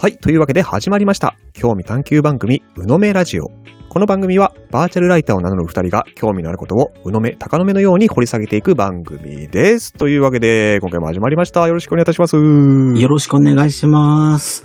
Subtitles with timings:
[0.00, 0.16] はい。
[0.16, 1.36] というわけで始まりました。
[1.52, 3.50] 興味探求番組、うのめラジオ。
[3.90, 9.92] この番組は、バーチャルライターを名乗る二人が興味のあることを、うのめ、高のめのように掘り下げていく番組です。
[9.92, 11.66] というわけで、今回も始まりました。
[11.68, 12.34] よろしくお願いいたします。
[12.34, 14.64] よろしくお願いします。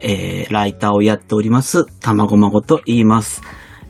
[0.00, 3.42] えー、ライターをやっております、たまごまごと言います。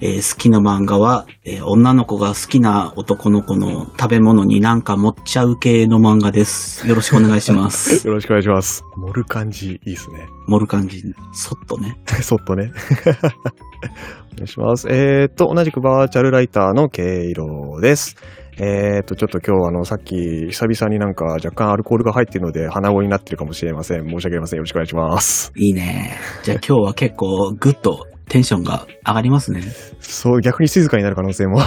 [0.05, 6.89] えー好きな漫画は、えー女の子が好きな男の子の食べ物になんか持っちゃう系の漫画です。
[6.89, 8.05] よろしくお願いします。
[8.05, 8.83] よろしくお願いします。
[8.97, 10.27] 盛る感じ、いいですね。
[10.49, 12.01] 盛る感じ、そっとね。
[12.21, 12.73] そっとね。
[14.35, 14.89] お願いします。
[14.91, 18.17] えーっと、同じくバーチャルライターのケイロです。
[18.59, 20.17] えーっと、ちょっと今日あの、さっき
[20.51, 24.09] 久々になんか若干アルコールが入っているので鼻声になってるかもしれません。
[24.09, 24.59] 申し訳ありません。
[24.59, 25.53] よろしくお願いします。
[25.55, 26.17] いいね。
[26.43, 29.63] じゃあ今日は結構グッとテンションが上がりますね。
[30.01, 31.61] そう、逆に静かになる可能性も。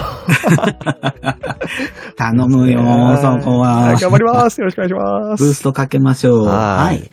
[2.16, 2.80] 頼むよ、
[3.20, 3.94] そこは。
[3.96, 4.60] い頑張ります。
[4.60, 5.44] よろしくお願いします。
[5.44, 6.46] ブーストかけましょう。
[6.46, 7.10] ははいい。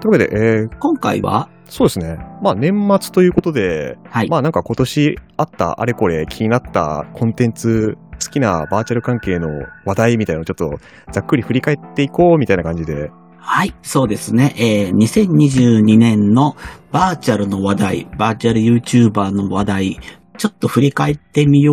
[0.00, 2.18] というわけで、えー、今回は、そうですね。
[2.40, 4.28] まあ年末ということで、はい。
[4.28, 9.48] まあなんか今年あったあれこれ気になったコンテンツ、好きなバーチャル関係の
[9.84, 10.78] 話題みたいなのをちょっと
[11.12, 13.10] ざっくり振り返っていこうみたいな感じで。
[13.38, 14.54] はい、そうですね。
[14.58, 16.56] えー、2022年の
[16.92, 20.00] バーチャルの話題、バーチャル YouTuber の話題、
[20.36, 21.72] ちょっと振り返ってみよ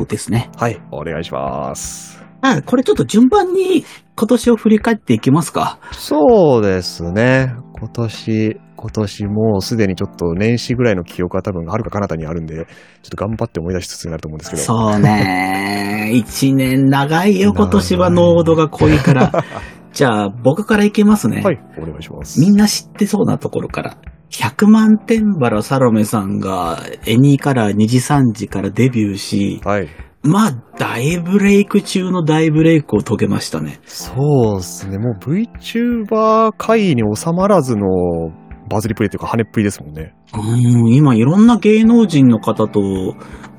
[0.00, 0.50] うですね。
[0.56, 0.80] はい。
[0.90, 2.22] お願いします。
[2.42, 3.84] あ、これちょっと順番に
[4.16, 5.78] 今年を振り返っていきますか。
[5.92, 7.54] そうですね。
[7.78, 12.66] 今年、今年もうすでにちょっと年始ぐらいの記憶は多分はるか彼方にあるんで、ちょっ
[13.10, 14.62] と頑張って思い出しつつになると思うんですけど。
[14.62, 16.10] そうね。
[16.14, 19.32] 一年長いよ、今年は濃度が濃いから。
[19.92, 21.42] じゃあ、僕からいきますね。
[21.42, 21.60] はい。
[21.76, 22.40] お願いします。
[22.40, 23.96] みんな知ってそうなところから。
[24.30, 29.88] 100万点バラサロメさんがエニーカラー2時3時からデビューし、はい。
[30.22, 33.80] まあ、大ブレイク中の大ブレイクを遂げましたね。
[33.84, 34.98] そうですね。
[34.98, 37.86] もう VTuber 会に収まらずの
[38.70, 40.14] バズりプレイというか跳ねっぷりですもんね。
[40.32, 43.16] うん、今いろんな芸能人の方と、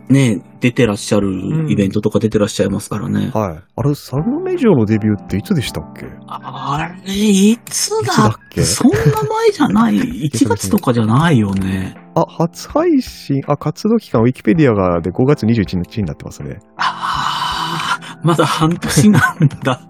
[0.09, 3.31] ね、出てらっしゃるイベントとか出てらっしゃいますからね。
[3.33, 3.63] はい。
[3.75, 6.05] あれ、サルメジョのデビューっていつでしたっけ？
[6.27, 8.61] あれ、いつだいつだっけ？
[8.63, 9.95] そんな前じゃない。
[9.95, 11.95] 1月とかじゃないよね。
[12.15, 16.59] あ、初配信、あ、活動期間、ウィキペディアがで5月21日になってますね。
[16.75, 19.81] ああ、まだ半年なんだ。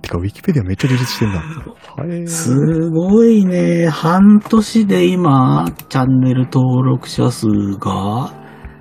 [0.00, 1.42] てか、ウィキペディアめっちゃ充実してんだ。
[1.96, 2.26] はい。
[2.26, 3.88] すごいね。
[3.88, 7.46] 半年で今、チャンネル登録者数
[7.78, 8.32] が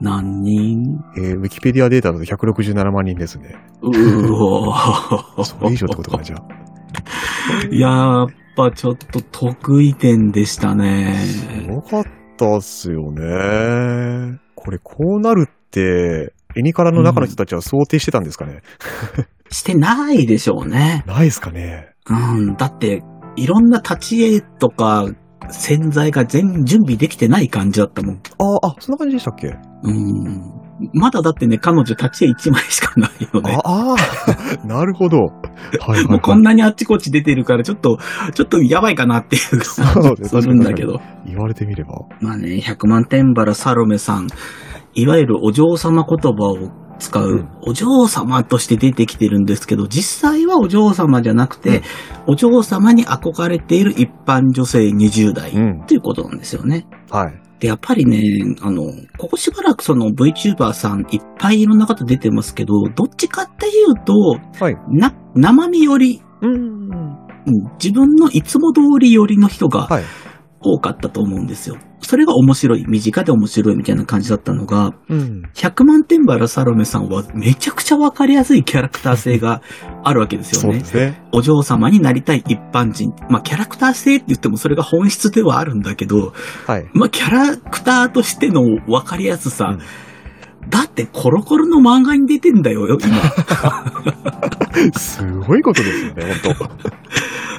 [0.01, 0.99] 何人？
[1.17, 3.55] えーウィキペディアデータだと167万人ですね。
[3.81, 4.33] うー
[5.37, 6.65] お それ以上ってことかな、じゃあ。
[7.71, 11.15] やっぱちょっと得意点でしたね。
[11.15, 12.03] すごかっ
[12.37, 14.39] たっすよね。
[14.55, 18.61] これ、こうなるって、エニカラの中の人たちは想定してたんですかね、
[19.55, 21.03] してないでしょうね。
[21.07, 22.55] ないですかねうん。
[22.55, 23.03] だって、
[23.37, 25.05] いろんな立ち絵とか、
[25.49, 28.15] 洗剤が全準備できてない感じだったもん。
[28.15, 28.19] あ
[28.67, 29.55] あ、そんな感じでしたっけ？
[29.83, 30.65] うん。
[30.93, 33.57] まだだってね、彼女立ち絵1枚しかないよね。
[33.63, 35.17] ああ、 なるほど。
[35.19, 35.29] はい
[35.79, 36.05] はい、はい。
[36.05, 37.97] もうこんなにあっちこっち出てるから、ちょっと、
[38.33, 40.99] ちょっとやばいかなっていう感じするんだけど。
[41.25, 41.93] 言われてみれば。
[42.19, 44.27] まあね、100万点バラサロメさん、
[44.95, 51.81] いわゆるお嬢様言葉を使う、うんお嬢様として出てきてるんですけど、実際はお嬢様じゃなくて、
[52.27, 55.85] お嬢様に憧れている一般女性20代うん。
[55.87, 56.85] ということなんですよね。
[57.09, 57.41] はい。
[57.59, 58.21] で、やっぱりね、
[58.61, 58.83] あの、
[59.17, 64.77] ここしばらくその VTuber さんいっぱいいろんな方出てますけど、どっちかっていうと、はい。
[64.89, 66.51] な、生身より、うん。
[66.51, 67.25] うん
[67.79, 70.03] 自分のいつも通りよりの人がはい。
[70.61, 71.77] 多かったと思うんですよ。
[72.05, 75.43] それが面白い、身近で面白いみたいな感じだったのが、うん。
[75.53, 79.61] 100万点バラサロメさんはめちゃくちゃわかりやすいキャラクター性が
[80.03, 81.23] あるわけですよねね。
[81.31, 83.13] お嬢様になりたい一般人。
[83.29, 86.33] まあ、キャラクター性って言ってもそれが本質ではあるんだけど、
[86.67, 86.89] はい。
[86.93, 89.79] まあ、キャラクターとしてのわかりやすさ、うん
[90.69, 92.99] だってコロコロの漫画に出てんだよ、今。
[94.97, 96.35] すごいことですよね、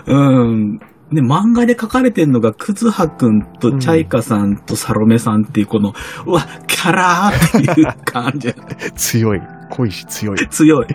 [0.07, 0.11] 本
[0.43, 0.81] うん。
[1.13, 5.95] で、漫画で書かれてんのが、クズハくんとチャイカさんとサロメさんっていうこの、
[6.27, 8.53] うわ、キャラーっていう感じ。
[8.53, 8.91] 当。
[8.97, 9.41] 強い。
[9.71, 10.49] 濃いし強い。
[10.49, 10.87] 強い。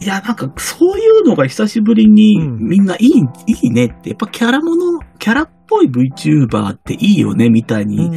[0.00, 3.08] いや、なんか、そういうのが久しぶりにうんみんないい、
[3.46, 8.10] いいねって、やっぱキャラもの、キャラっぽい VTuber っていいよね、みたいに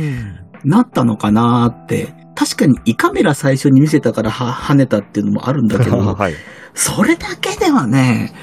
[0.64, 2.14] なったのかなって。
[2.36, 6.34] 確かに胃カメラ最初に見せたからは跳ねたっていうのもあるんだけど、 はい。
[6.74, 8.34] それだけではね、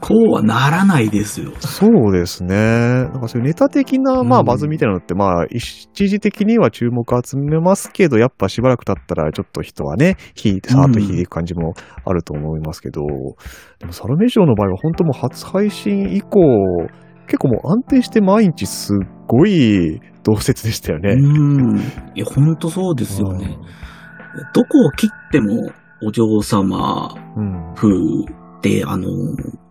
[0.00, 1.52] こうはならないですよ。
[1.60, 2.54] そうですね。
[2.54, 11.74] なんかそういうネタ的な、まあ、うんバズみたいなのって、まあ、一時的には注目を集めますけど、やっぱしばらく経ったら、ちょっと人はね、引いて、さーっと引いていく感じも
[12.04, 13.00] あると思いますけど、
[13.78, 16.40] でも、サロメ嬢の場合は、本当もう初配信以降、
[17.26, 21.12] 結構もう安定して毎日すっごい同説でしたよね。
[21.12, 21.78] うん。
[22.14, 23.56] いや、ほんとそうですよね。
[24.52, 25.70] どこを切っても
[26.02, 27.74] お嬢様うん。
[28.86, 29.08] あの、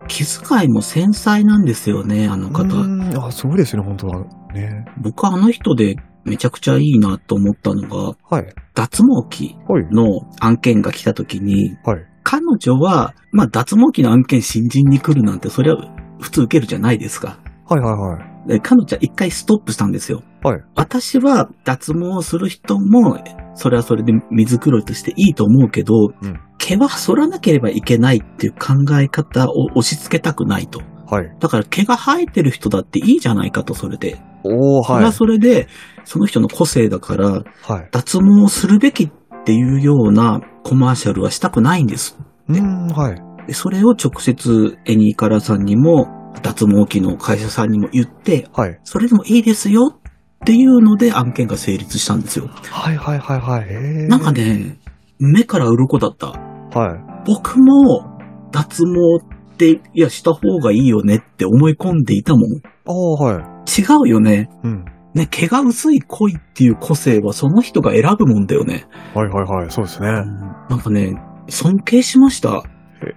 [0.08, 2.74] 気遣いも繊細なんですよね、あの方。
[2.76, 4.24] うんあ、そうですよね、本当は。
[4.54, 4.84] ね。
[5.02, 8.46] 僕あの人でめちゃくちゃいいなと思ったのが、はい。
[8.74, 9.86] 脱毛器はい。
[9.90, 12.04] の案件が来た時に、はい。
[12.22, 17.38] 彼女は、まあ脱毛器の案件新人に来るなんて、それは普通受けるじゃないですか。
[17.66, 18.33] はいはいはい。
[18.46, 20.22] で彼女は一回ストップしたんですよ。
[20.42, 20.62] はい。
[20.74, 23.18] 私は脱毛をする人も、
[23.54, 30.80] それはそれで水黒いとしていいと思うけど、うん毛は剃らなければいけないっていう考え方を押し付けたくないと。
[31.06, 31.36] はい。
[31.38, 34.18] だから毛が生えてる人だっていいじゃないかと、それで。
[34.44, 35.04] おー、それはい。
[35.04, 35.68] はそれで、
[36.04, 37.88] その人の個性だから、はい。
[37.90, 39.10] 脱毛をするべきっ
[39.44, 42.18] ていうようなコマーシャルはしたくないんです。
[42.48, 43.22] うん、はい。
[43.46, 46.06] でそれを直接エニーカラさんにも、
[46.42, 48.80] 脱毛器の会社さんにも言って、はい。
[48.84, 52.48] それでもいいですよっていうので案件が成立したんですよ。
[52.48, 54.08] はいはいはいはい。
[54.08, 54.32] なんか。
[54.32, 54.78] ね、
[55.18, 56.28] 目から鱗だった。
[56.28, 57.24] はい。
[57.26, 58.18] 僕も
[58.50, 62.60] 脱毛って、いや、した方がいいよねって思い込んでいたもん。
[62.86, 63.80] ああ、はい。
[63.80, 64.50] 違うよね。
[64.62, 64.84] うん。
[65.14, 68.86] ね、毛が薄い濃いっていう個性はその人が選ぶもんだよね。
[69.14, 69.70] はいはいはい。
[69.70, 70.08] そうですね。
[70.08, 71.14] なんかね、
[71.48, 72.64] 尊敬しました。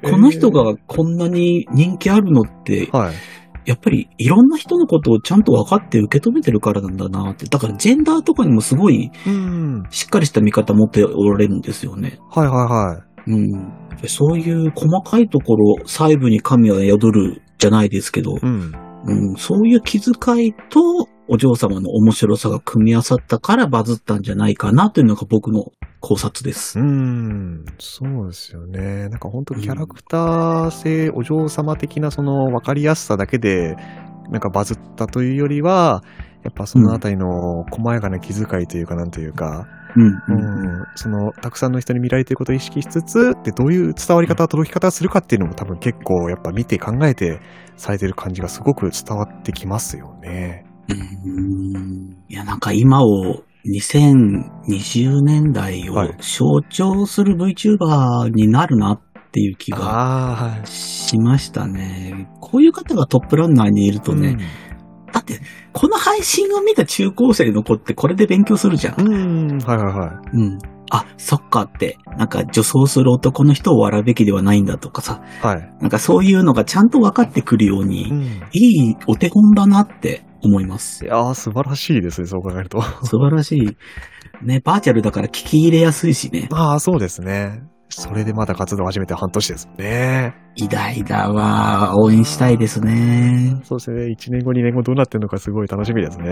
[0.03, 3.15] この人がこんなに人気あるのって、はい。
[3.65, 7.47] やっぱりいろんな人のことをちゃんと分かって受け止めてるからなんだなって。
[7.47, 9.83] だからジェンダーとかにもすごいうん。
[9.89, 12.17] しっかりした見方持っておられるんですよね。
[12.29, 13.31] はいはいはい。
[13.31, 14.07] うん。
[14.07, 18.71] そういう細かいところ、細部に神は宿るじゃないですけど、うん。
[19.05, 26.79] うん、そういう気遣いとお嬢様の面白さが組み合わさったからバズったんじゃないかなというのが僕の考察です。
[26.79, 27.65] うん。
[27.79, 29.09] そうですよね。
[29.09, 33.75] なんか本当キャラクター性、お嬢様的なその分かりやすさだけで、
[34.29, 36.03] なんかバズったというよりは、
[36.43, 40.07] やっぱそのあたりの細やかな気遣いというかなんというか、うん。
[40.07, 47.39] ううんん、その、たくさんの人に見られていることを意識しつつ、で、どういう伝わり方、届き方をするかっていうのも多分結構やっぱ見て考えて
[47.77, 50.65] されてる感じがすごく伝わってきますよね。
[50.89, 60.61] うんいや、なんか今を2020年代をはい象徴する VTuber になるなっていう気が。
[60.65, 62.29] しましたね。
[62.39, 64.37] こういう方がトップランナーにいるとね、
[65.13, 65.39] だって、
[65.73, 69.01] この配信を見た中高生の子ってこれで勉強するじゃん。
[69.01, 69.51] うん。
[69.51, 70.37] うん、はいはいはい。
[70.37, 70.59] うん。
[70.89, 75.73] あ、そっかって、なんか女装する男の人を笑うべきではないんだとかさ、はい。
[75.81, 78.23] なんかそういうのがちゃんと分かってくるように、ん。
[78.53, 81.07] いいお手本だなって思いますい。
[81.07, 82.81] やー、素晴らしいですね、そう考えると。
[83.05, 83.77] 素晴らしい。
[84.45, 86.47] ね、バーチャルだから聞き入れやすいしね。
[86.51, 87.61] ああ、そうですね。
[87.89, 90.35] それでまだ活動を始めて半年ですもんね。
[90.55, 91.93] 偉大だわ。
[91.95, 93.59] 応援したいですね。
[93.63, 94.05] そうですね。
[94.07, 96.27] 1年後、2年後どうなってるのかすごい楽しみですね。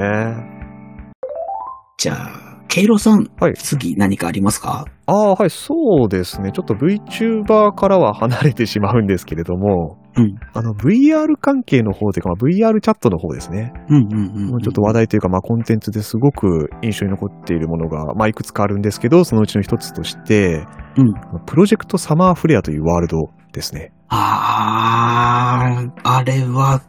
[1.98, 4.86] じゃあ、ケイロさん、はい次何かありますか？
[5.06, 5.74] ああ、はい、そ
[6.06, 6.52] うですね。
[6.52, 10.36] ちょっと VTuber からは離れてしまうんですけれども、うん。
[10.54, 13.74] あの、VR 関係の方というか、まあ VR チャットの方ですね。
[13.90, 20.66] うんうんうん、もうちょっと話題というか、まあ、コンテンツですごく印象に残っているものが、まあ、いくつかあるんですけど、そのうちの一つとして、
[20.98, 21.14] うん。
[21.46, 23.92] プロジェクトサマーフレアというワールドですね。
[24.08, 26.82] あー、あれは、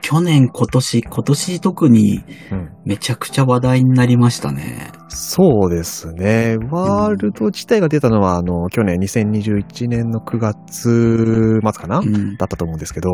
[0.00, 2.70] 去年、今年、今年特にうん。
[2.84, 4.92] めちゃくちゃ話題になりましたね。
[5.08, 6.56] そうですね。
[6.70, 12.36] ワールド自体が出たのは、あの、去年2021年の9月末かな、うん。
[12.36, 13.10] だったと思うんですけど、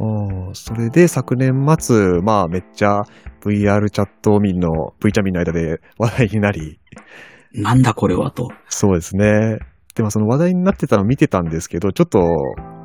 [0.00, 3.02] うんそれで昨年末、まあめっちゃ
[3.44, 4.70] VR チャット民の、
[5.04, 6.80] V チャ民の間で話題になり、
[7.54, 8.48] なんだこれはと。
[8.68, 9.58] そうですね。
[9.94, 12.20] でもその話題になってたのを見てたんですけど、ちょっと、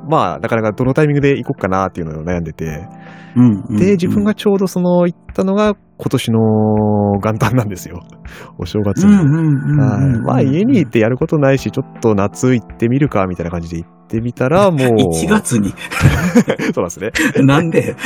[0.08, 2.88] まあなかなかどのタイミングで行こうかなっていうのを悩んでて、
[3.36, 6.38] うんうん、で、自分がちょうどその行ったのが今年の
[7.20, 8.00] 元旦なんですよ。
[8.58, 9.12] お正月に。
[10.24, 14.88] まあ家に行ってやることないし、ちょっと夏行ってみるか、みたいな感じで行ってみたら、 もう。
[14.88, 15.72] 1月に。
[16.74, 17.10] そうなんですね。
[17.44, 17.96] なんで？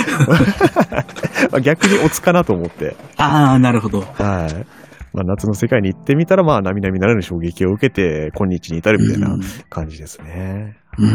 [1.50, 2.96] まあ逆におつかなと思って。
[3.16, 4.00] ああ、なるほど。
[4.00, 4.66] はい。
[5.14, 9.36] まあ夏の世界に行ってみたら、まあ並々ならぬ衝撃を受けて、今日に至るみたいな
[9.68, 10.76] 感じですね。
[10.76, 11.14] うんうんうん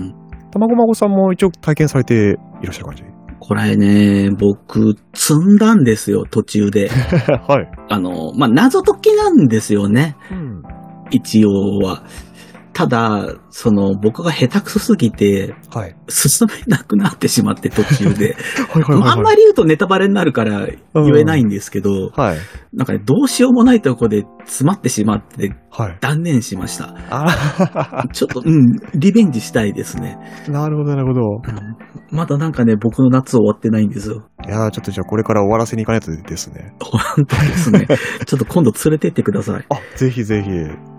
[0.00, 0.14] ん。
[0.50, 3.02] たまごまごさんも一応体験されていらっしゃる感じ？
[3.38, 6.88] これね、僕、積んだんですよ、途中で。
[7.46, 7.68] はい。
[7.88, 10.16] あの、まあ、謎解きなんですよね。
[10.32, 10.62] うん。
[11.10, 12.02] 一応は。
[12.76, 15.96] ただ、その、僕が下手くそすぎて、はい。
[16.10, 18.36] 進めなくなってしまって途中で。
[18.68, 19.00] はいはいはい、はい。
[19.00, 22.36] まああんまり言うとネタバレになるから言えないんですけど、はい。
[22.74, 25.96] なんかね、どうしようもないところで詰まってしまってはい。
[26.02, 26.94] 断念しました。
[27.08, 30.18] あちょっと、うん、リベンジしたいですね。
[30.46, 31.22] あ、なるほどなるほど。
[31.22, 34.26] うんまだなんかね、僕の夏終わってないんですよ。
[34.46, 36.72] いやーちょっとじゃあこれから終わらせに行かないとですね。
[36.80, 37.86] 本当ですね。
[38.24, 39.64] ちょっと今度連れてってください。
[39.68, 40.50] あ、ぜひぜひ。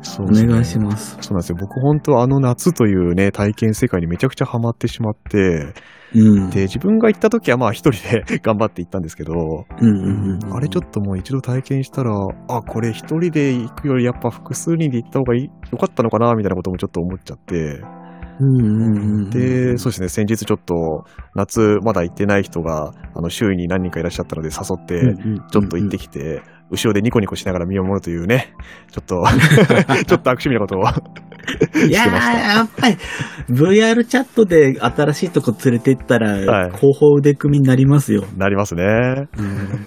[0.04, 1.18] そおうですね願いします。
[1.22, 1.58] そうなんですよ。
[1.60, 5.74] 僕本当あの夏というね、体験世界にめちゃくちゃハマってしまって、
[6.14, 6.50] うん。
[6.52, 10.54] で、自分が行った時はまあ一人で 頑張って行ったんですけど、うんうんうん。
[10.54, 12.12] あれちょっともう一度体験したら、
[12.48, 17.82] あ、これ一人で行くよりやっぱ複数人で行った方がいいよかったのかなみたいなこともちょっと思っちゃって。
[19.30, 25.16] で、そうですね、先日ちょっと夏まだ行ってない人が、あの、周囲に何人かいらっしゃったので誘って、
[25.52, 28.54] ちょっと行ってきて、後ろでニコニコしながら見守るというね、
[28.92, 29.24] ちょっと、
[30.06, 30.84] ちょっと悪趣味なことを
[31.88, 32.06] いや。
[32.08, 32.98] やっぱり、
[33.50, 38.26] VR チャットで新しいとこ連れて行ったら、はい広報腕組みになりますよ。
[38.36, 39.28] なりますね。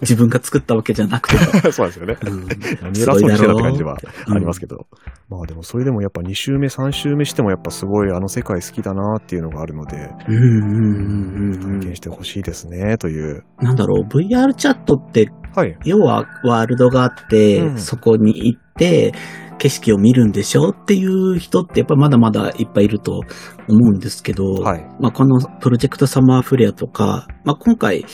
[0.00, 1.42] 自分が作ったわけじゃなくても。
[1.72, 2.16] そうなんですよね。
[2.26, 2.48] うん
[2.82, 3.96] 何偉そうにしてたって感じは
[4.28, 4.86] うんありますけど。
[5.28, 13.44] まあでもそれでもやっぱ2週目、3週目してもやっぱすごいあの世界好きだなっていうのがあるので、うんうんうんうんうん体験してほしいですね、という。
[13.60, 15.76] なんだろう、VR チャットって、はい。
[15.84, 19.12] 要はワールドがあって、うんそこに行って、
[19.60, 23.26] 景色を見るんでしょっていう人ってやっぱまだまだいっぱいいると思
[23.68, 24.86] うんですけど、はい。
[24.98, 28.06] まあこのプロジェクトサマーフレアとか、まあ今回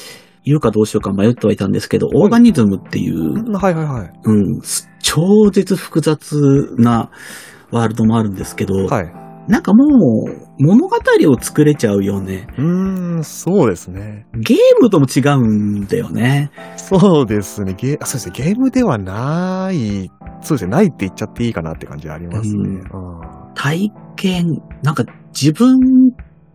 [0.44, 4.12] 言うかどうしようか迷ってはいたんですけど、オーガニズムっていう、はいはいはい。
[4.24, 4.60] うん、
[5.00, 7.10] 超絶複雑な
[7.70, 9.25] ワールドもあるんですけど、はい。
[9.48, 9.84] なんかも
[10.28, 10.96] う物語
[11.30, 12.48] を作れちゃうよね。
[12.58, 14.26] うーん、そうですね。
[14.34, 16.50] ゲームとも違うんだよね。
[16.76, 17.74] そうですね。
[17.74, 18.32] ゲそうですね。
[18.34, 20.10] ゲームではない、
[20.40, 20.70] そうですね。
[20.70, 22.56] ないって言っちゃっていいかなって感じありますね。
[22.92, 25.78] うんうん体験、なんか自分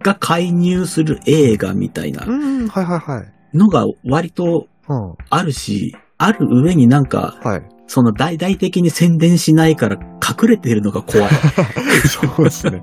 [0.04, 3.58] が介入する映画みたいなうん、はいはいはい。
[3.58, 5.16] のが割とうん。
[5.30, 7.62] あるし、ある上になんか、はい。
[7.88, 11.32] その大々的に宣伝しないから隠れてるのが怖い。
[12.08, 12.82] そうですね。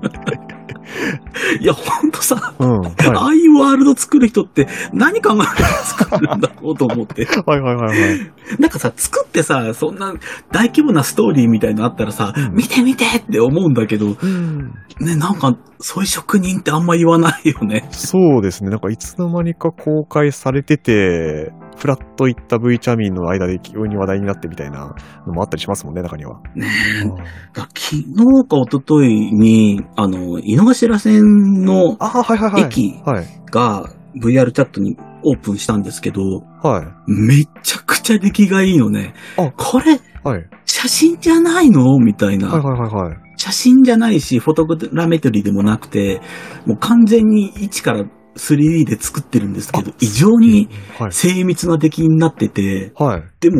[1.59, 2.79] いや、ほんとさ、うん。
[2.81, 2.91] はい。
[3.07, 7.25] ああいうワールド作る人って何考えて作るんだろうと思って。
[7.45, 8.31] はいはいはいはい。
[8.59, 10.13] なんかさ、作ってさ、そんな
[10.51, 14.73] 大規模なストーリーみたいなのあったらさ、うん見て見てって思うんだけど、うん。
[14.99, 17.87] ね、なんか、そういう職人ってあんま言わないよね。
[17.91, 18.69] そうですね。
[18.69, 24.95] なんかいつの間にか公開されてて、フラッと行った V チャミンの間で急に話題になってみたいな
[25.25, 26.41] のもあったりしますもんね、中には。
[26.55, 26.67] ね
[27.01, 27.05] え。
[27.05, 27.21] だか
[27.55, 28.03] ら昨日
[28.47, 32.63] か一昨日に、あの、井の頭線のああ、はいはいはい。
[32.63, 33.25] 駅はい。
[33.49, 33.89] が
[34.21, 36.21] VR チャットにオープンしたんですけど、
[36.61, 37.11] はい。
[37.11, 39.13] めちゃくちゃ出来がいいのね。
[39.37, 40.45] あこれ、はい。
[40.65, 41.97] 写真じゃないの？
[41.99, 42.49] みたいな。
[42.49, 43.17] はいはいはいはい。
[43.37, 46.21] 写真じゃないし、フォトグラメトリーでもなくて、
[46.65, 48.03] もう完全に1から
[48.39, 51.11] 3D で作ってるんですけどあ、異常にはい。
[51.11, 53.23] 精密な出来になってて、はい。
[53.39, 53.57] でも、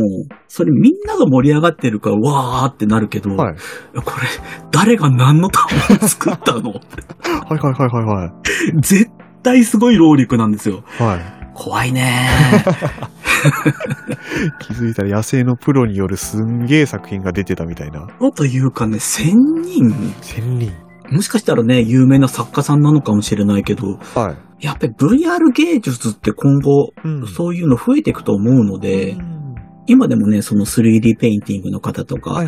[0.47, 3.55] それみんなが盛り上がってるから、わーってなるけど、はい。
[4.03, 4.27] これ、
[4.71, 6.71] 誰が何のために作ったの？
[6.73, 8.31] はいはいはいはいはい。
[8.81, 9.09] 絶
[9.43, 10.83] 対すごい労力なんですよ。
[10.97, 11.39] はい。
[11.53, 12.29] 怖いね
[14.61, 18.07] 気づいたら野生のプロによるすんげえ作品が出てたみたいな。
[18.19, 18.31] ー。
[18.31, 20.71] というかね、千人、千人。
[21.11, 24.65] もしかしたらね、有名な作家さんなのかもしれないけど、はい。
[24.65, 29.39] やっぱり VR 芸術って今後、うんそういうの増えていくと思うので、うん
[29.91, 32.43] 今でもね、その 3D ペインティングの方とかは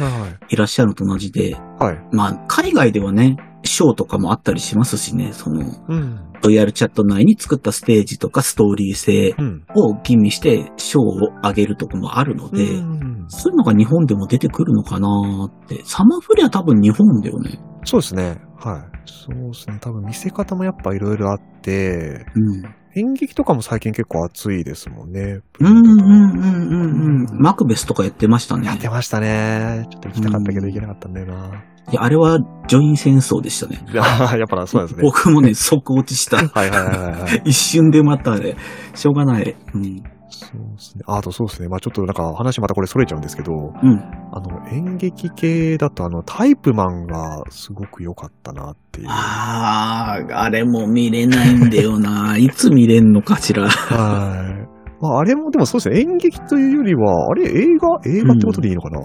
[0.49, 1.99] いらっしゃるのと同じで、はい。
[2.11, 6.19] まあ、海外ではね、ショーとかもあったりしますしね、その、うん。
[6.43, 9.65] VR チャット内に作ったステージとかストーリー性うん。
[9.75, 11.13] を吟味して賞を
[11.43, 15.81] 上げるとこもあるので、うんそういうのが日本でも出てくるのかなーって。
[15.83, 17.59] サマーフレア多分日本だよね。
[17.85, 18.39] そうですね。
[18.61, 19.09] はい。
[19.09, 19.77] そうですね。
[19.81, 22.75] 多分見せ方もやっぱいろいろあって、うん。
[22.93, 25.39] 演劇とかも最近結構熱いですもんね。
[25.59, 27.41] うんうんうんうんうん。
[27.41, 28.67] マクベスとかやってましたね。
[28.67, 29.87] やってましたね。
[29.89, 31.63] ちょっと行きたかったけど行けなかったんだよな。
[31.89, 33.83] いや、あれはジョイン戦争でしたね。
[33.99, 35.01] ああ、やっぱそうですね。
[35.01, 36.37] 僕もね、即落ちした。
[36.37, 37.41] はいはいはいはいはい。
[37.49, 38.55] 一瞬でまたね、
[38.93, 39.55] しょうがない。
[39.73, 40.03] うん。
[40.31, 41.03] そうですね。
[41.07, 41.67] ああとそうですね。
[41.67, 44.00] まあちょっとなんか話またこれそれちゃうんですけど、うん。
[44.33, 49.07] あの演劇系だとあのタイプマンがすごく良かったなっていう。
[49.09, 52.38] あー、あれも見れないんだよな。
[52.39, 53.67] いつ見れんのかしら。
[53.69, 55.01] はい。
[55.01, 56.00] まああれもでもそうですね。
[56.01, 58.00] 演劇というよりは、あれ映画？
[58.05, 59.00] 映画ってことでいいのかな、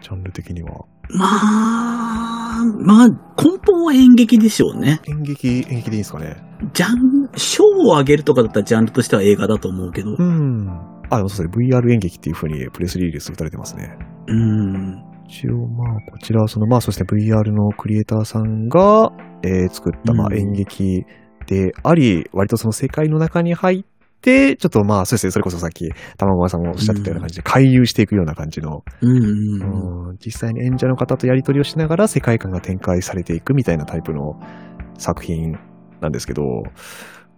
[0.00, 0.84] ジャンル的には。
[1.10, 1.26] ま
[2.60, 5.00] あ、まあ、根本は演劇でしょうね。
[5.08, 6.36] 演劇、演劇でいいんですかね？
[6.72, 10.16] ジャン、賞を上げるとかだったらジャンルとしては映画だと思うけど。
[10.18, 10.68] うん。
[11.10, 11.68] あ、でもそうですね。
[11.68, 13.96] VR 演劇っていう風にプレスリリース打たれてますね。
[14.26, 15.02] うん。
[15.28, 21.04] 一応まあ、こちらはその、まあ、そして VR のクリエイターさんが、えー作った、まあ、うん演劇
[21.46, 23.95] であり、割とその世界の中に入って、
[24.26, 30.08] ちょっとまあ、そうですね、それこそさっき、玉川さんがおっしゃってたような感じで、回遊していくような感じの、うんうんうん。
[30.08, 30.16] うん。
[30.18, 34.40] 実際に演者の方とやり取りをしながら世界観が展開されていくみたいなタイプの
[34.98, 35.58] 作品
[36.00, 36.42] なんですけど、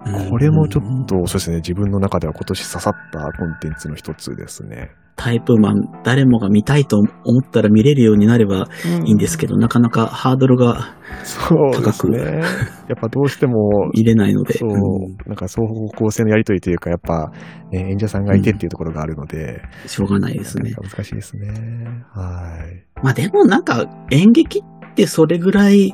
[0.00, 4.92] これもちょっと、そうですね、自分の中では今年刺さったコンテンツの一つですね。
[5.16, 7.08] タイプマン、誰もが見たいと思
[7.40, 8.68] ったら見れるようになれば
[9.04, 12.18] いいんですけど、なかなかハードルがそうですね。
[12.88, 14.54] やっぱどうしても、見れないので。
[14.54, 14.70] そう、
[15.26, 17.32] なんか双方向性のやりとりというか、やっぱ、
[17.72, 21.48] ね、演者さんがいてっていうところがあるので、しょうがないですね難しいですね。
[22.14, 23.02] はい。
[23.02, 25.92] まあでもなんか演劇ってそれぐらい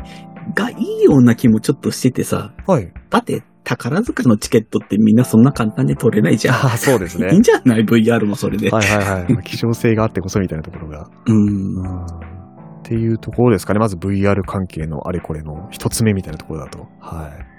[0.54, 2.92] がいいような気もちょっとしててさ、はい。
[3.08, 6.54] だって宝塚のチケットってみんなそんな簡単に取れないじゃん。
[6.54, 7.30] ああ、そうですね。
[7.32, 8.70] いいんじゃない ?VR もそれで。
[8.70, 9.42] はいはいはい。
[9.44, 11.08] 希少性があってこそみたいなところが。
[11.26, 11.82] うん。
[12.04, 13.80] っていうところですかね。
[13.80, 16.86] まず VR 関係のあれこれの一つ目みたいなところだと。
[17.00, 17.54] はい。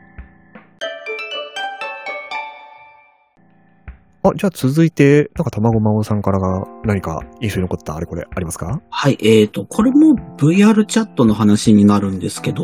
[4.27, 8.79] あ、じゃあ続いて、なんか卵まおさんからが何か印象に残ったあれこれありますか？
[8.89, 12.63] はい、えーと、これも VR チャットの話になるんですけど、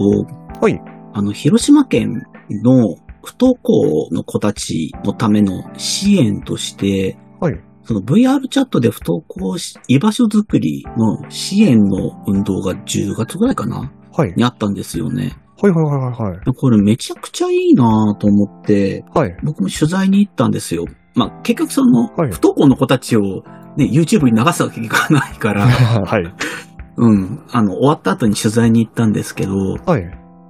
[0.59, 0.79] はい。
[1.13, 7.59] あの、広島県の不登校の子たちのための支援として、はい。
[7.83, 14.33] その VR チャットで不登校し居場所づくりの支援の運動が10月ぐらいかなはい。
[14.35, 15.35] にあったんですよね。
[15.61, 16.53] はいはいはいはいはい。
[16.55, 19.35] これめちゃくちゃいいなと思って、はい。
[19.43, 20.85] 僕も取材に行ったんですよ。
[21.15, 23.43] まあ、結局その、はい不登校の子たちを
[23.77, 26.33] ね、YouTube に流すわけにいかないから、 はい。
[26.97, 30.01] うん、あの、終わった後に取材に行ったんですけど、はい。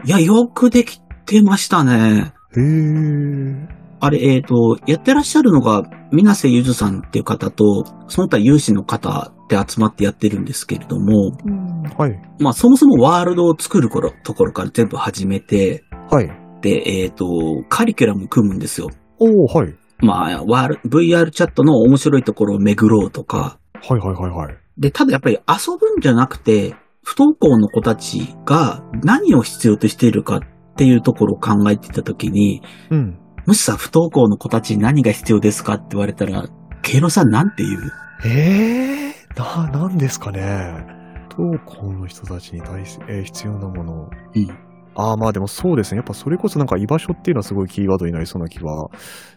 [0.05, 2.33] いや、よくできてましたね。
[2.57, 3.81] へー。
[4.03, 11.31] あれ、えっ、と、やってらっしゃるのが、水瀬ゆずさんっていう方と、その他有志の方で集まってやってるんですけれども、
[11.97, 12.19] はい。
[12.39, 16.31] まあ、そもそもワールドを作る頃ところから全部始めて、はい。
[16.61, 17.25] で、えっ、と、
[17.69, 18.89] カリキュラム組むんですよ。
[19.19, 19.75] おー、はい。
[19.99, 24.57] まあ、ワール VR チャットの面白いところを巡ろうとか、はいはいはいはい。
[24.77, 30.41] で、ただやっぱり遊ぶんじゃなくて、不登校の子たちが何を必要としているかっ
[30.75, 33.19] ていうところを考えていたときに、うん。
[33.45, 36.45] もしさ、不登校の子たちに何が必要ですかって言われたら、
[36.81, 37.91] ケイロさんなんて言う？
[38.25, 41.01] ええー、な、なんですかね？
[41.35, 44.09] 不登校の人たちに対し、えー必要なもの。
[44.35, 44.49] うん。
[44.93, 45.97] ああ、まあでもそうですね。
[45.99, 48.89] やっぱそれこそなんか居場所っていうのはすごいキーワードになりそうな気は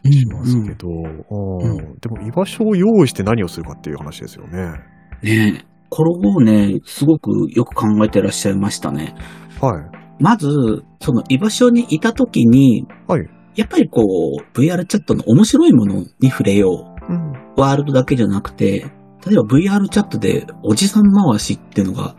[0.05, 4.81] しますけど、うんうんでも居場所を用意して何をするかっていう話ですよね。
[5.23, 5.65] ねえ。
[5.91, 9.15] これをね、すごくよく考えてらっしゃいましたね。
[9.61, 10.04] はい。
[10.21, 10.49] まず、
[11.01, 13.29] その居場所にいたときに、はい。
[13.57, 17.13] やっぱりこう、VR チャットの面白いものに触れよう。
[17.13, 17.33] うん。
[17.57, 18.87] ワールドだけじゃなくて、
[19.27, 22.15] 例えば VR チャットでおじさん回しっていうのが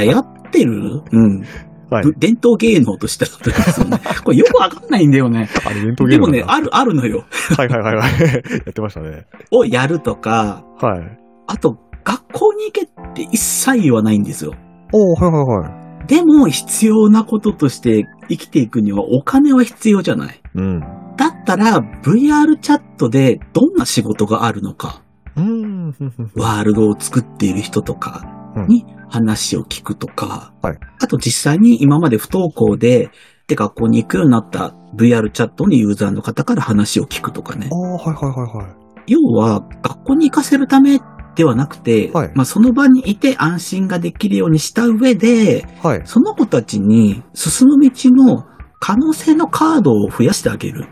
[0.00, 1.02] 流行ってる？
[1.12, 1.42] うん。
[1.90, 2.04] はい。
[2.04, 4.00] ぶ伝統芸能としてあるんですよね。
[4.24, 5.48] これよくわかんないんだよね。
[5.64, 7.24] あれ、伝統芸能でもね、ある、あるのよ。
[7.56, 8.10] はいはいはいはい。
[8.64, 9.26] やってましたね。
[9.50, 11.18] をやるとか、はい。
[11.48, 14.54] あと、学校に行けって一切言わないんですよ。
[14.92, 15.81] おー、はいはいはい。
[16.06, 20.40] でも、必要なこととして生きていくにはお金は必要じゃない。
[20.54, 20.80] うん。
[21.16, 25.02] だったら、VR チャットでどんな仕事があるのか、
[25.36, 25.94] うん。
[26.34, 33.10] ワールドを作っている人とかうんに話を聞くとか、はいあと実際に今まで不登校で、
[33.46, 37.74] で学校に行くようになった VR チャットのユーザーの方から話を聞くとかねあ。
[37.74, 38.82] あ、はいはいはいはい。
[39.06, 41.00] 要は、学校に行かせるため
[41.34, 46.02] ではなくて、はいまあその場にいて安心ができるようにした上で、はい。
[46.04, 48.44] その子たちに進む道の
[48.80, 50.88] 可能性のカードを増やしてあげる。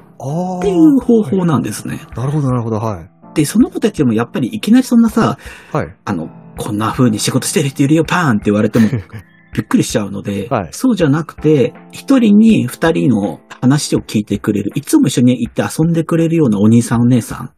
[0.59, 2.01] っていう方法なんですね。
[2.15, 3.35] なるほどなるほど、はい。
[3.35, 5.39] で、その子たちもやっぱりいきなりそんなさ、
[5.73, 5.97] はい。
[6.05, 8.89] あの、こんな風に仕事してる人いるよ、パーンって言われても
[9.55, 17.51] びっくりしちゃうので、はいそうじゃなくて、一人に二人の話を聞いてくれる、いつも一緒に行って遊んでくれるようなお兄さんお姉さん。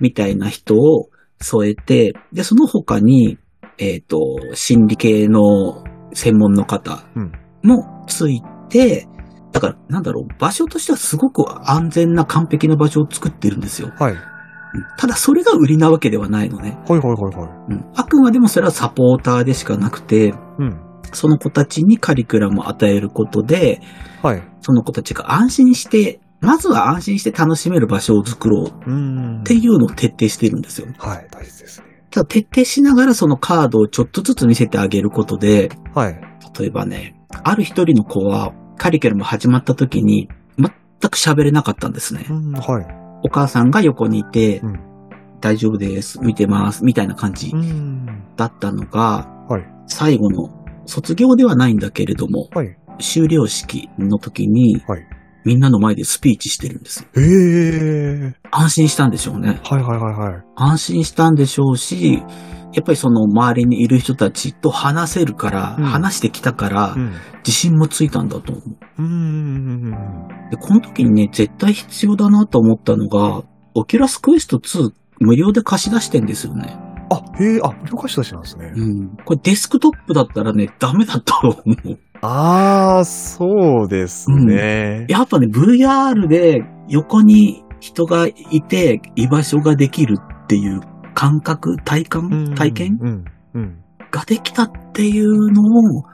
[0.00, 1.08] みたいな人を
[1.40, 3.38] 添えて、で、その他に、
[3.78, 4.18] えっ、と、
[4.54, 9.08] 心理系の専門の方うんもついて、
[9.52, 13.90] だから、なんだろう、場所としてはすごく安全な完璧な場所を作ってるんですよ。
[13.98, 14.12] はい。
[14.12, 14.18] うん
[14.98, 16.76] ただ、それが売りなわけではないのね。
[16.86, 17.72] はいはいはいはい。
[17.72, 20.80] うんあくまでもそれはサポーターでしかなくて、うん。
[21.12, 23.80] その子たちにカリキュラムを与えることで、
[24.22, 24.42] はい。
[24.60, 29.44] その子たちが安心して、まずは安心して楽しめる場所を作ろうっうん。
[29.44, 30.88] ていうのを徹底しているんですよ。
[30.98, 31.86] はい、大切ですね。
[32.10, 36.20] ただ徹底しながらそのカードをちょっとずつ見せてあげることで、はい。
[36.58, 40.70] 例えばね、ある一人の子はカリキュラム始まった時に全
[41.10, 42.32] く喋れなかったんですねう。
[42.32, 42.86] ん、はい。
[43.24, 44.80] お母さんが横にいて、うん
[45.38, 48.06] 大丈夫です、見てます、みたいな感じうん。
[48.36, 49.62] だったのが、はい。
[49.86, 50.48] 最後の
[50.86, 52.74] 卒業ではないんだけれども、はい。
[52.98, 55.06] 修了式の時に、はい。
[55.46, 57.08] みんなの前でスピーチしてるんですよ。
[57.16, 59.60] ええ安心したんでしょうね。
[59.62, 60.44] はいはいはいはい。
[60.56, 62.20] 安心したんでしょうし、
[62.74, 67.12] やっぱりその周りにいる人たちと話せるから、うん話してきたから、うん。
[67.46, 68.76] 自信もついたんだと思う。
[68.98, 69.90] うーん。
[70.50, 76.76] で、この時にね、絶対必要だなと思ったのが、オキュラスクエスト2無料で貸し出してんですよね。
[77.08, 78.72] あ、へえ、あ、無料貸し出しなんですね。
[78.74, 79.16] うん。
[79.24, 81.98] これデスクトップだったらね、ダメだと思う。
[82.22, 85.06] ああ、そうですね。
[85.08, 90.80] やっぱね、VR で横に人がいて居場所ができるっていう
[91.14, 93.24] 感覚、体感、体験うん。
[93.54, 93.78] うん。
[94.10, 96.04] ができたっていうのを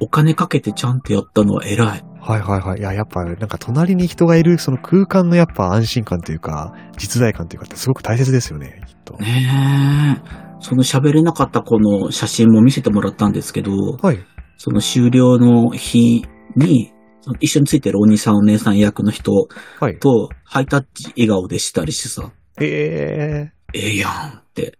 [0.00, 2.04] お金かけてちゃんとやったのは偉い。
[2.20, 2.80] はいはいはい。
[2.80, 9.14] いや、やっぱ、なんか隣に人がいる、その空間のやっぱ安心感というか、実在感というかってすごく大切ですよね、きっと。
[9.18, 10.50] ねえ。
[10.60, 14.18] その喋れなかった子の写真も見せてもらったんですけど、はい。
[14.62, 16.92] その終了の日に、
[17.40, 19.98] 一緒についてるお兄さんお姉さん役の人はい。
[19.98, 24.76] とハイタッチ笑顔でしたりしてさ、えええやんって。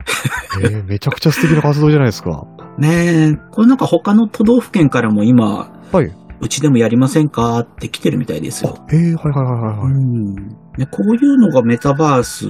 [0.63, 2.47] えー、めちゃくちゃ素敵な活動じゃないですか。
[2.77, 6.13] ねえ、これなんか他の都道府県からも今、はい。
[6.43, 8.77] うちでもやりませんかって来てるみたいですよ。
[8.93, 9.93] え、はいはいはいはいはい。
[9.93, 10.35] うん
[10.81, 12.47] ね、こういうのがメタバース、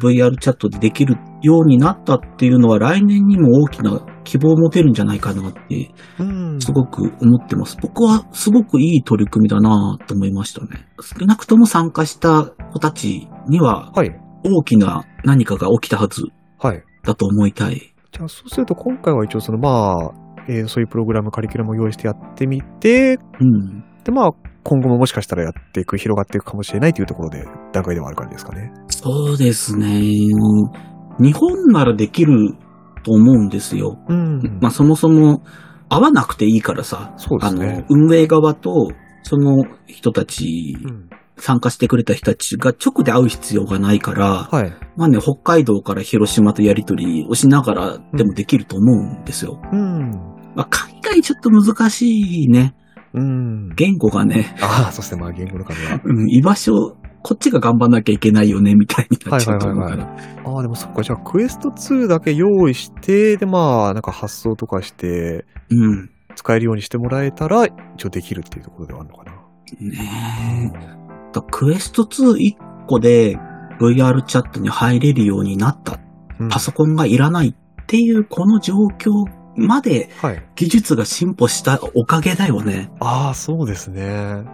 [0.00, 6.58] VR チャットでできるようになったっていうのは来年にも大きな希望を持てるんじゃないかなって、うん。
[6.62, 7.76] すごく思ってます。
[7.82, 10.88] 僕はすごくいい取り組みだなと思いましたね。
[10.98, 14.18] 少なくとも参加した子たちにははい。
[14.44, 16.22] 大きな何かが起きたはず
[16.58, 16.82] はい。
[17.02, 17.94] だと思いたい。
[18.12, 20.10] じゃあ、そうすると今回は一応その、まあ、
[20.48, 23.84] えーそういうプログラム、カリキュラムを用意してやってみて、うん。
[24.04, 24.30] で、まあ、
[24.64, 28.72] 今後ももしかしたらやっていく、広がっていくかもしれないというところで、段階ではある感じですかね。
[28.88, 30.00] そうですね。
[31.20, 32.54] 日本ならできる
[33.04, 33.98] と思うんですよ。
[34.08, 35.42] うんまあそもそも
[35.88, 37.84] 会わなくていいからさ、あのそうですね、。
[37.90, 38.90] 運営側と
[39.22, 44.72] その人たち、うん参加してくれた人たちが直で会う必要がないから、はい。
[44.96, 49.60] まあね、北海道から広島とやりとりをしながらでもできると思うんですよ。
[49.72, 50.10] うん。
[50.54, 52.76] まあ海外ちょっと難しいね。
[53.14, 53.68] うん。
[53.76, 56.00] 言語がね、ああ、そしてまあ、言語の壁は。
[56.04, 60.06] うん、居場所、こっちが頑張んなきゃいけないよね、みたいになっちゃうと思うかはいはい
[60.44, 60.52] ら。
[60.52, 61.02] ああ、でもそっか。
[61.02, 66.10] じゃあ、クエスト2だけ用意して、で、まあ、なんか発送とかして、うん。
[66.34, 69.32] 使えるようにしてもらえたら、一応できるっていうところではあるのかな。
[69.80, 71.32] ねえ。
[71.32, 73.36] だクエスト2 1個で
[73.80, 75.98] VR チャットに入れるようになった。
[76.40, 79.10] うんパソコンがいらないっていうこの状況
[79.56, 80.42] まではい。
[80.56, 82.90] 技術が進歩したおかげだよね。
[83.00, 84.44] ああ、そうですね。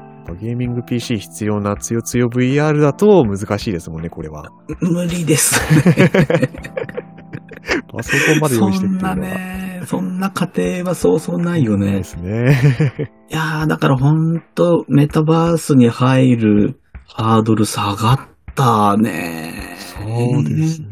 [0.40, 4.50] ゲーミング PC 必要なつよつよ VR だと難しいですもんね、これは。
[4.80, 6.10] 無理ですね。
[7.92, 9.14] パソコンまで用意してっていうのは。
[9.14, 12.04] そんなね、そんな過程はそうそうないよねで。
[12.04, 13.10] すね。
[13.30, 18.20] いやー、だからほんとメタバースに入るハードル下がっ
[18.54, 19.76] たね。
[19.78, 20.89] そうですね。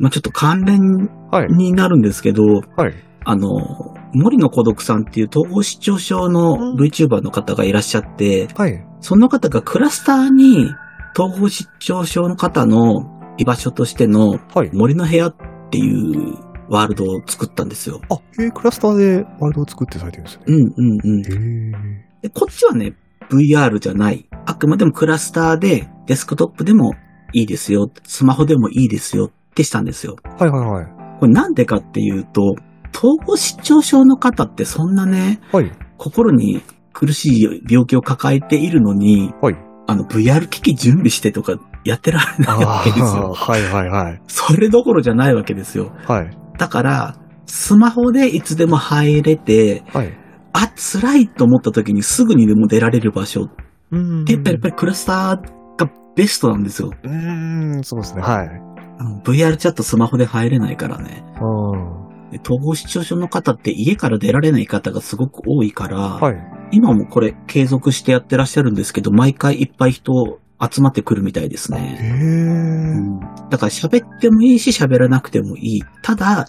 [0.00, 0.80] まあちょっと関連
[1.30, 1.48] はい。
[1.48, 2.42] になるんですけど、
[2.76, 2.94] はい。
[3.24, 3.48] あの、
[4.14, 8.84] 森の孤独さんっていう統合失調症のうん VTuber の方がいらっしゃって、はい。
[9.00, 10.70] その方がクラスターに
[11.16, 13.04] 統合失調症の方の
[13.36, 14.70] 居場所としてのはい。
[14.72, 15.34] 森の部屋っ
[15.70, 16.34] ていう
[16.70, 18.00] ワールドを作ったんですよ。
[18.08, 20.44] あ、えー、クラスターでワールドを作ってされてるんですね。
[20.46, 21.72] うんうんうん。
[22.22, 22.94] でこっちはね、
[23.30, 24.26] VR じゃない。
[24.46, 26.94] あくまでもクラスターでデスクトップでも
[27.34, 27.90] いいですよ。
[28.04, 30.16] スマホでもいいですよってしたんですよ。
[30.38, 30.86] はいはいはい。
[31.20, 32.54] これなんでかっていうと、
[32.94, 35.70] 統合失調症の方ってそんなね、はい。
[35.98, 39.56] 心に苦しい病気を抱えているのに、はい。
[39.86, 43.34] あの VR 機器準備してとかやってられないわけですあよ。
[43.34, 44.22] ーはいはいはい。
[44.28, 45.92] それどころじゃないわけですよ。
[46.06, 46.30] はい。
[46.58, 50.16] だから、スマホでいつでも入れて、はい。
[50.52, 53.50] あ、辛いと思った時にすぐにでも出られる場所っ
[53.92, 56.90] うんて、やっぱりクラスターがベストなんですよ。
[57.02, 58.22] うーん、そうですね。
[58.22, 58.48] はい。
[59.00, 61.24] あの VR チャットスマホで入れないからね。
[61.40, 62.30] うん。
[62.30, 66.36] で統合失調症の方って家から出られない方がすごく多いから、はい。
[66.72, 70.12] 今もこれ継続してやってらっしゃるんですけど、毎回いっぱい人
[70.60, 71.98] 集まってくるみたいですへね。
[71.98, 72.10] え。
[72.10, 75.82] うんだから喋ってもいいし喋らなくてもいい。
[76.02, 76.46] ただ、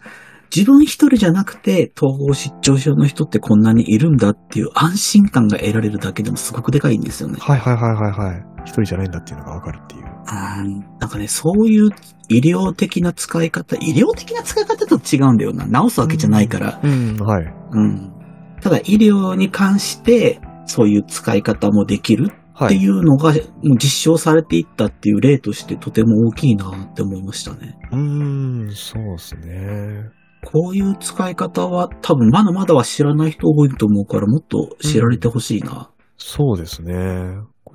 [0.53, 7.37] 自分一人じゃなくて統合失調症の人ってこんなにいるんだっていう安心感が得られるだけでもすごくでかいんですよね。
[7.39, 8.45] はいはいはいはいはい。
[8.65, 10.10] 一人じゃないんだっていうのがわかるっていう。
[10.31, 11.89] うんなんかね、そういう
[12.29, 15.65] 医療的な使い方、医療的な使い方と違うんだよな。
[15.65, 16.79] 治すわけじゃないから。
[16.83, 17.45] うん、はい。
[17.71, 18.13] うん。
[18.61, 22.75] ただ医療に関して、そういう使い方もできるってはい。
[22.75, 27.77] いうのが、実証されていったっていう例としてとても大きいなって思いましたね。
[27.91, 30.09] うーん、そうですね。
[30.45, 35.89] こういう使い方は多分まだまだは知らない人多いと思うからもっと知られてほしいな。
[36.17, 36.93] そうですね。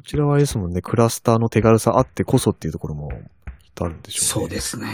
[0.06, 3.16] こちらはあれですもんね、クラスターの手軽さあってこそっていうところもきっ
[3.74, 4.46] とあるんでしょうね。
[4.46, 4.86] そうですね。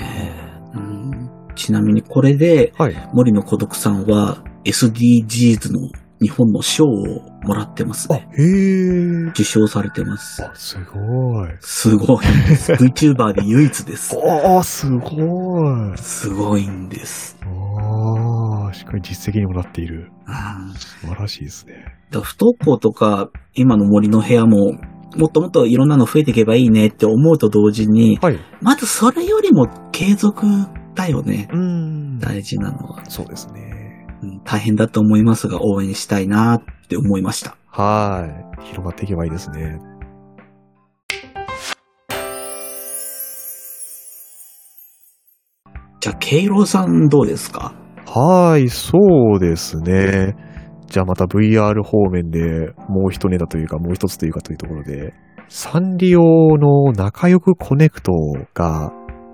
[0.74, 3.10] うん、ちなみにこれではい。
[3.12, 5.90] 森の孤独さんは SDGs の
[6.22, 6.88] 日本の賞を
[7.42, 8.26] もらってますあ、ね。
[8.38, 9.28] へえ。
[9.32, 10.42] 受賞されてます。
[10.42, 11.50] あ、すごい。
[11.60, 12.72] すごいんです。
[12.80, 14.16] VTuber で唯一です。
[14.16, 15.98] ああ、すごい。
[15.98, 17.36] すごいんです。
[17.44, 20.10] ああ、しっかり実績にもなっている。
[20.26, 21.98] うん素晴らしいですね。
[22.12, 24.78] 不登校とか、今の森の部屋も、
[25.16, 28.38] もっともっといろんなの増えていけばいいねって思うと同時に、はい。
[28.60, 30.46] まずそれよりも継続
[30.94, 31.48] だよね。
[31.52, 34.06] うん大事なのは、そうですね。
[34.22, 37.56] うん大変だと思いますが応援したいなって思いました。
[37.66, 38.28] は
[38.60, 38.66] い。
[38.66, 39.78] 広がっていけばいいですね。
[46.00, 47.74] じゃあ、ケイロウさんどうですか？
[48.06, 48.98] はい、そ
[49.36, 50.34] うですね。
[50.92, 55.14] じゃあまた VR 方面でもう一ネタというか、もう一つというかというところで、
[55.48, 56.22] サンリオ
[56.58, 58.12] の仲良くコネクト
[58.52, 58.92] が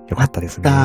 [0.08, 0.70] 良かったですね。
[0.70, 0.76] は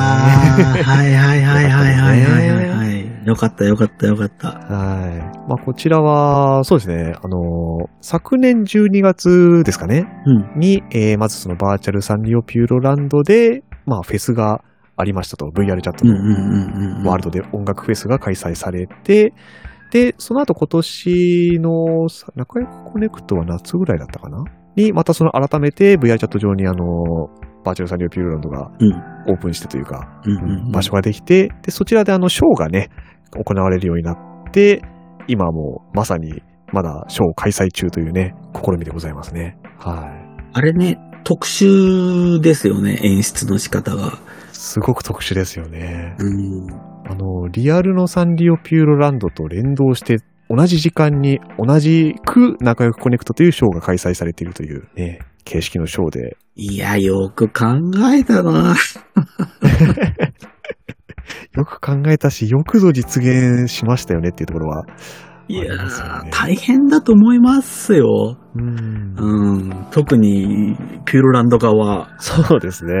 [0.74, 3.04] いはいはいはいはいはいはい。
[3.24, 4.48] よかったよかったよかった。
[4.48, 5.38] はい。
[5.48, 14.60] まあこちらは、そうですね、あの、昨年12月ですかね、うん、に、えー、まずそのバーチャルサンリオピューロランドで、まあフェスが
[14.96, 19.32] ありましたと、VR チャットのワールドで音楽フェスが開催されて、
[19.94, 24.44] で、その後今年のさ仲良くコネクトは夏ぐらいだったかな？
[24.74, 27.28] に、またその改めて VR チャット上にあの、
[27.64, 28.92] バーチャルサンリオピューロランドがうん。
[29.32, 30.20] オープンしてというか。
[30.72, 32.90] 場所ができて、で、そちらであの、ショーがね、
[33.32, 34.82] 行われるようになって、
[35.28, 39.56] 今はもうまさにまだショー開催中というね、試みでございますね。
[39.78, 40.50] はい。
[40.54, 44.18] あれね、特殊ですよね、演出の仕方が。
[44.52, 46.16] すごく特殊ですよね。
[46.18, 46.93] うん。
[47.06, 57.64] あの、リアルのサンリオピューロランドと連動して、同じ時間に同じく仲良くコネクトというショーが開催されているというね、形式のショーで、いや、よく考
[58.12, 58.76] えたな。
[61.56, 64.84] よく考えたし、よくぞ実現しましたよねっていうところは。
[65.46, 68.38] いやありますよね大変だと思いますよ。
[68.54, 69.14] うん。
[69.16, 69.86] うん。
[69.90, 72.08] 特に、ピューロランド側。
[72.18, 72.92] そうですね。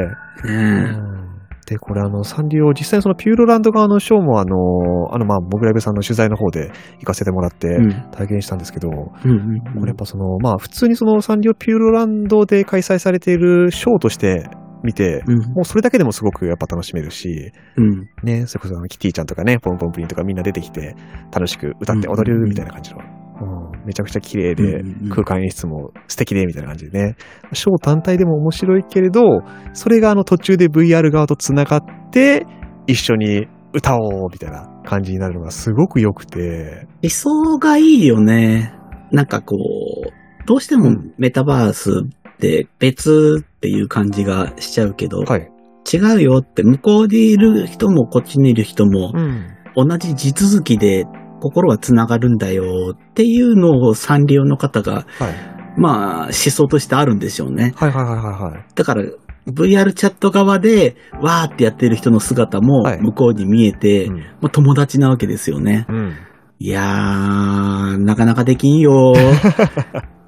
[0.44, 1.23] ね
[1.66, 7.90] で、これあの、サンリオ、実際そのピューロランド側のショーもあの、あの、まあ、モグライブさんの取材の方で行かせてもらってうん。
[8.10, 9.82] 体験したんですけど、こうんうん。
[9.82, 14.48] れやっぱその、まあ、普通にそのサンリオピューロランドで開催されているショーとして
[14.82, 15.38] 見て、うん。
[15.54, 18.08] もうそれだけでもすごくやっぱ楽しめるし、うん。
[18.22, 20.94] ね、それこそあのキティちゃんとかね、ポンポンプリンとかみんな出てきて、
[21.32, 22.98] 楽しく歌って踊れるみたいな感じの、
[23.40, 27.16] うん、めちゃくちゃ綺麗で、空間演出も素敵で、みたいな感じでね。
[27.52, 29.40] ショー単体でも面白いけれど、
[29.72, 32.46] それがあの途中で VR 側と繋がって、
[32.86, 38.72] 一緒に歌おう、みたいな感じになるのがすごく良くて、理想がいいよね。
[39.10, 42.02] なんかこう、どうしてもメタバース
[42.34, 45.50] って別っていう感じがしちゃうけど、はい。
[45.92, 49.46] 違うよって、向こうでいる人もこっちにいる人も、うん。
[49.76, 51.04] 同じ地続きで
[51.44, 55.54] 心は繋がるんだよっていうのをサンリオの方が、はい。
[55.76, 57.74] まあ思想としてあるんでしょうね。
[57.76, 58.64] はいはいはいはいはい。
[58.74, 59.02] だから
[59.48, 64.18] VR チャット側でわーってやってる人の姿もはい向こうに見えて、うん。
[64.18, 65.84] まあ、友達なわけですよね。
[65.90, 66.14] うん。
[66.58, 69.12] いやー、なかなかできんよ。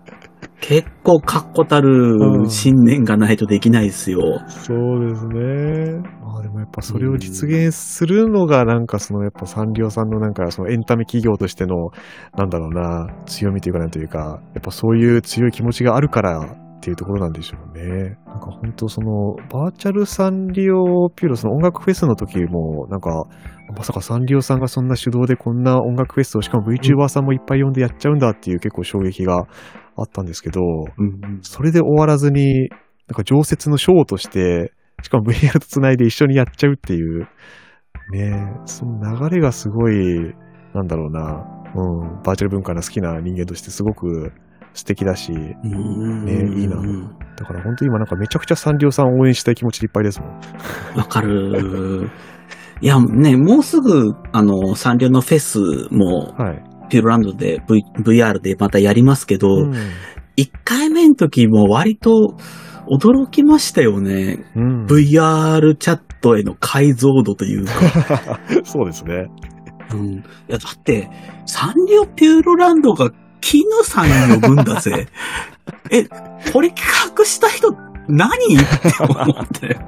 [0.61, 4.21] 結構確固たる信念がないとできないですよ。
[4.49, 6.01] そうですね。
[6.23, 11.91] まあでもやっぱそれを実現するのがなんかそのやっぱサンリオさんのなんかそのエンタメ企業としての
[12.37, 18.17] なんだろうな強みというかなんというかやっぱそういう強い気持ちがあるからっていうところなんでしょうね。
[18.27, 23.25] なんか本当そのバーチャルサンリオピューロその音楽フェスの時もなんか
[23.77, 29.47] まさかサンリオさんがそんな主導でこんな音楽フェスをしかも VTuber さんもいっぱい呼んでやっちゃうんだっていう結構衝撃が
[29.97, 30.61] あったんですけど、
[30.99, 32.69] うんそれで終わらずに、
[33.09, 37.29] なんか常設のショーとして、しかも VR と繋いで一緒にやっちゃうっていう、
[38.13, 38.31] ねえ
[38.67, 40.35] その流れがすごい、
[40.75, 44.33] なんだろうな、うん、バーチャル文化の好きな人間としてすごく
[44.75, 46.77] 素敵だし、うんねいいな
[47.37, 50.41] だから本当に今なんかめちゃくちゃサンリオさんを応援したい気持ちでいっぱいですもん。
[50.97, 52.11] わかる。
[52.81, 55.59] いや、ね、もうすぐ、あの、サンリオのフェス
[55.91, 56.76] も、はい。
[56.89, 59.75] ピューロランドで、v、VR でまたやりますけど、うん
[60.37, 62.37] 1回目の時も割と
[62.89, 64.45] 驚きましたよね。
[64.55, 67.73] うん、VR チャットへの解像度というか。
[68.65, 69.27] そうですね。
[69.93, 71.09] うん、いや、だって、
[71.47, 75.07] サンリオピューロランドがキヌさん呼ぶんだぜ。
[75.91, 76.05] え、
[76.53, 76.83] これ企
[77.17, 77.73] 画した人
[78.09, 78.29] 何？
[78.29, 79.79] って思って。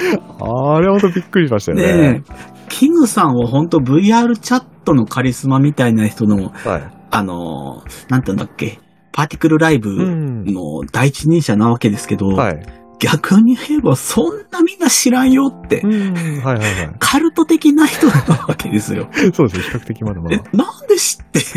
[0.40, 1.84] あれほんとびっくりしましたよね。
[1.84, 2.59] ねえ。
[2.70, 6.90] キヌさんは本当 VR チャットのカリスマみたいな人の、はい。
[7.10, 8.78] あのー、なんて言うんだっけ、
[9.12, 10.44] パーティクルライブうん。
[10.44, 12.62] の第一人者なわけですけど、はい。
[13.00, 16.14] 逆に言えばそんなみんな知らんよって、うん。
[16.42, 18.14] はいはいはカルト的な人な
[18.46, 19.08] わけですよ。
[19.14, 19.32] い。
[19.34, 19.64] そうですね。
[19.64, 21.40] 比較的まだまえだ。、なんで知って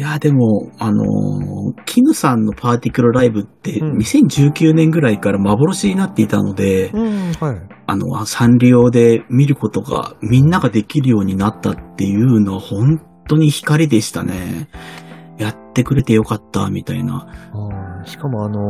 [0.00, 7.32] いや、でも、あのーキヌさんのパーティクルライブってうん2019年ぐらいから幻になっていたので、うん。
[7.34, 7.60] はい。
[7.86, 14.70] あの、サンリオで見ることがみんなができるようになったっていうのは本当に光でしたね。
[15.36, 17.26] やってくれてよかった、みたいな。
[18.04, 18.60] しかもあの、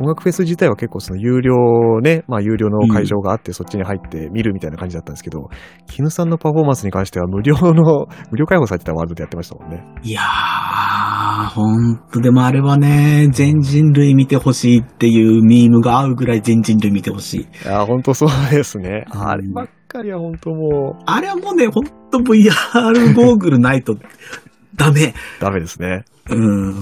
[0.00, 5.48] 音楽フェス自体は結構その有料ね、まあ有料の会場があってそっちに入って見るみたいな感じだったんですけど、
[5.86, 9.84] キヌさんのパフォーマンスに関しては無料の、 無料開放されてたワールドでやってましたもんね。
[10.02, 17.40] いやー、ほんと、でもあれはね、全人類見てほしいっていうミームが合うぐらい全人類見てほしい。
[17.40, 19.06] いやー、ほんとそうですね。
[19.14, 23.96] うんあればっかりは本当もう、あれはもうね、ほんと VR ゴーグルないと
[24.76, 25.14] ダメ。
[25.40, 26.04] ダメですね。
[26.30, 26.74] うん。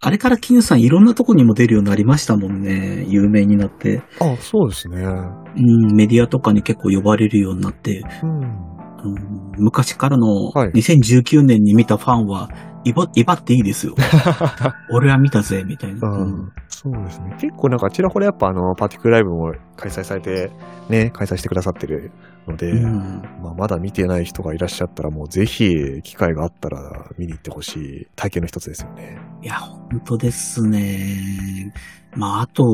[0.00, 3.04] あれからキヌさんいろんなとこにも出るようになりましたもんね。
[3.08, 4.02] 有名になって。
[4.20, 5.02] あ、そうですね。
[5.02, 8.02] うん、メディアとかに結構呼ばれるようになって。
[8.22, 8.40] うん。
[8.40, 12.48] うん昔からのはい2019年に見たファンは、
[12.86, 13.94] いば、いばっていいですよ。
[14.90, 16.08] 俺は見たぜ、みたいな。
[16.08, 17.36] うん、そうですね。
[17.40, 20.52] 結構なんかちらほらやっぱあの、パーティクルライブも開催されて、
[20.88, 22.12] ね、開催してくださってる
[22.46, 29.18] ので、うんまあ、まだ見てない人がいらっしゃったらもうぜひ機会があったら見に行ってほしい体験の一つですよね。
[29.42, 31.72] いや、本当ですね。
[32.14, 32.64] まあ、あと、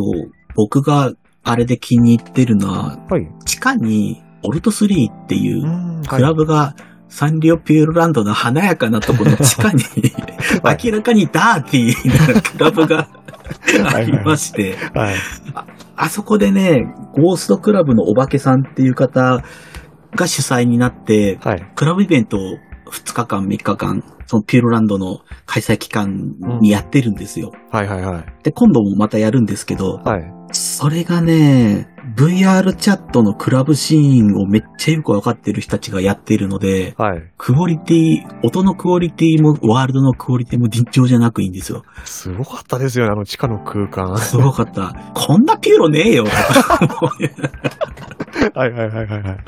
[0.54, 1.10] 僕が
[1.42, 3.26] あれで気に入ってるのは、はい。
[3.46, 6.74] 地下にオルト3っていうんクラブが
[7.12, 9.82] サンリオピューロランドの華やかなところの地下に、
[10.64, 13.06] はい明らかにダーティーなクラブが
[13.94, 15.14] ありまして、はい。
[15.94, 19.44] あそこでね、ゴーストクラブのお化けさんっていう方
[20.14, 21.66] が主催になって、はい。
[21.74, 22.40] クラブイベントを
[22.90, 27.52] 2日間、3日間、そのピューロランドの開催期間にやってるんですよ。
[27.70, 28.24] はいはいはい。
[28.42, 30.24] で、今度もまたやるんですけど、はい。
[30.52, 37.30] それがね、VR チャットのクラブシーンをめっちゃよくわかってる人たちがやっているので、はい。
[37.36, 41.82] クオリティ、音のクオリティも、ワールドのクオリティも尋常じゃなくいいんですよ。
[42.06, 44.16] すごかったですよね、あの地下の空間。
[44.16, 44.94] すごかった。
[45.12, 46.24] こんなピューロねえよ
[48.54, 49.38] はいはいはいはいはい。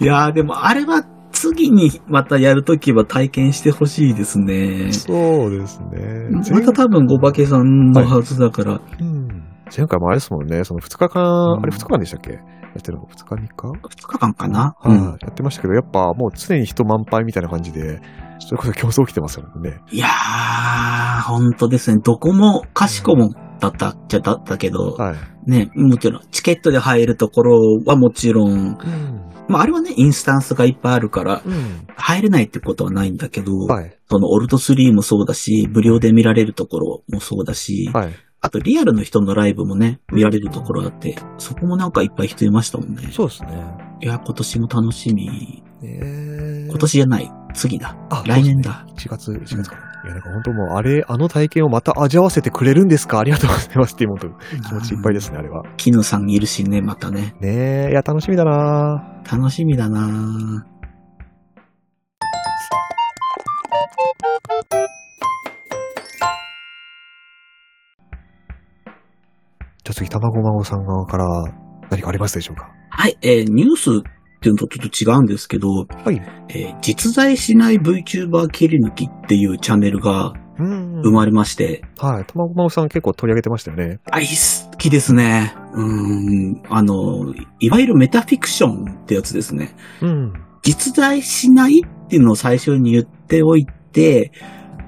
[0.00, 1.04] いやーでもあれは
[1.50, 4.92] 次にまたやるときは体験してほしいですね。
[4.92, 6.30] そうですね。
[6.50, 8.80] また多分お化けさんのはずだから。
[9.00, 9.44] うん。
[9.76, 12.32] 前回もあれですもんね、その2日間、うんあれ2日間でしたっけ？
[12.32, 12.38] や
[12.78, 18.00] ってるの ?2 日3日？2日間かな、はい、うんやってましたけど、やっぱもう常に人満杯みたいな感じで、
[18.38, 19.80] それこそ競争起きてますよね。
[19.90, 22.00] いやー、本当ですね。
[22.02, 25.50] どこもかしこもだったっちゃだったけど、はい。
[25.50, 29.25] ね、もちろん、チケットで入るところはもちろん、うん。
[29.48, 31.86] まああれはね、インスタンスがいっぱいあるから、うん。
[31.96, 33.96] 入れないってことはないんだけど、はい。
[34.10, 38.14] そのオルト3もそうだし、無料で見られるところもそうだし、はい。
[38.40, 43.08] あとリアルの人のライブもね、見られるところあって、そこもなんかいっぱい人いましたもんね。
[43.12, 43.48] そうですね。
[44.02, 45.64] いや、今年も楽しみ。
[45.82, 47.30] えー、今年じゃない。
[47.54, 47.96] 次だ。
[48.10, 48.86] あ来年だ。
[48.96, 49.82] 1月、1月かな。
[50.04, 53.18] いや、なんか本当もう、あれ、あの体験をまた味わわせてくれるんですか？
[53.18, 54.28] ありがとうございますっていう、本当
[54.68, 55.62] 気持ちいっぱいですね、あれは。
[55.76, 57.34] キヌさんいるしね、またね。
[57.40, 60.66] ねえ、いや、楽しみだな楽しみだな
[69.84, 71.26] じゃあ次、たまごまごさん側から
[71.90, 72.70] 何かありますでしょうか？
[72.90, 76.22] はい、えー、ニュースっていうのとちょっと違うんですけど、はい。
[76.50, 82.24] えー実在しない VTuber 切り抜きっていうチャンネルがうん生まれまして、はい。
[82.24, 84.00] たまごまごさん結構取り上げてましたよね。
[84.10, 85.54] あ、好きですね。
[85.74, 89.74] うーん、あの、いわゆるメタフィクションってやつですね。
[90.00, 90.32] うん。
[90.62, 94.32] 実在しないっていうのを最初に言っておいて、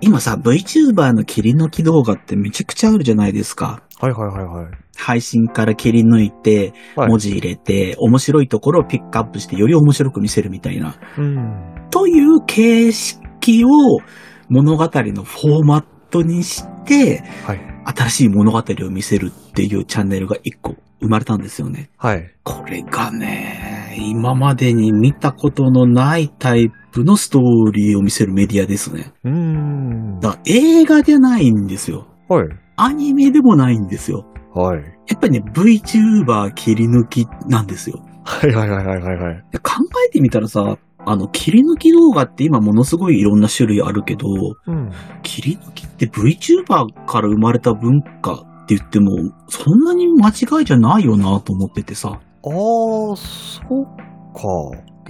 [0.01, 3.83] 今さ、VTuber の切り抜き動画ってめちゃくちゃあるじゃないですか。
[4.01, 4.67] はいはいはいはい。
[4.99, 10.97] 配信から切り抜いて、はい文字入れて、面白いところをピックアップして、より面白く見せるみたいな。
[11.17, 11.89] うん。
[11.91, 13.69] という形式を
[14.49, 17.61] 物語のフォーマットにして、はい。
[17.97, 21.90] 新しい物語を見せるっていうチャンネルが一個生まれたんですよね。
[21.96, 22.35] はい。
[22.42, 29.13] これがね、今までに見たことのないタイプのストーリーを見せるメディアですね。
[29.25, 30.21] うん。
[30.21, 32.07] だ映画じゃないんですよ。
[32.29, 32.49] はい。
[32.77, 34.27] アニメでもないんですよ。
[34.55, 34.83] はい。
[35.09, 38.01] やっぱりね、VTuber 切り抜きなんですよ。
[38.25, 39.44] はいはいはいはいはいはい。
[39.51, 39.73] で考
[40.07, 40.77] えてみたらさ、
[41.07, 44.27] あの、切り抜き動画って今ものすごいいろんな種類あるけど、
[44.67, 44.90] うん。
[45.23, 49.11] 切り抜きって VTuber から生まれた文化って言っても、
[49.49, 52.11] そんなに間違いじゃないよなと思っててさ。
[52.11, 53.67] ああ、そっ
[54.35, 54.42] か。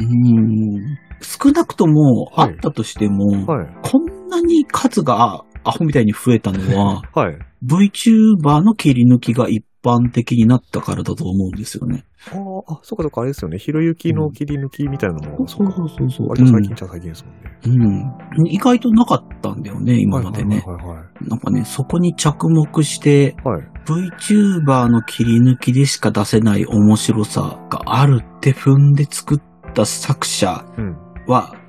[0.00, 0.96] うん。
[1.20, 3.68] 少なくとも、あはいったとしても、はい。
[3.82, 7.38] こんなに数がアホみたいに増えたのは、 はい。
[7.64, 12.04] VTuber の切り抜きが一般的になったからだと思うんですよね。
[12.32, 13.58] ああ、あ、そっかそっか、あれですよね。
[13.58, 16.28] ひろゆきの切り抜きみたいなのも、そうっかそうそうそう。
[16.28, 17.58] 割と最近っちゃ最近ですもんね。
[17.64, 18.42] うん。
[18.42, 18.48] うん。
[18.48, 20.62] 意外となかったんだよね、今までね。
[20.66, 23.60] はいはいはいなんかね、そこに着目して、はい。
[23.60, 23.66] はい。
[23.86, 30.96] VTuber の切り抜きでしか出せない面白さがあるって踏んで作った作者うん。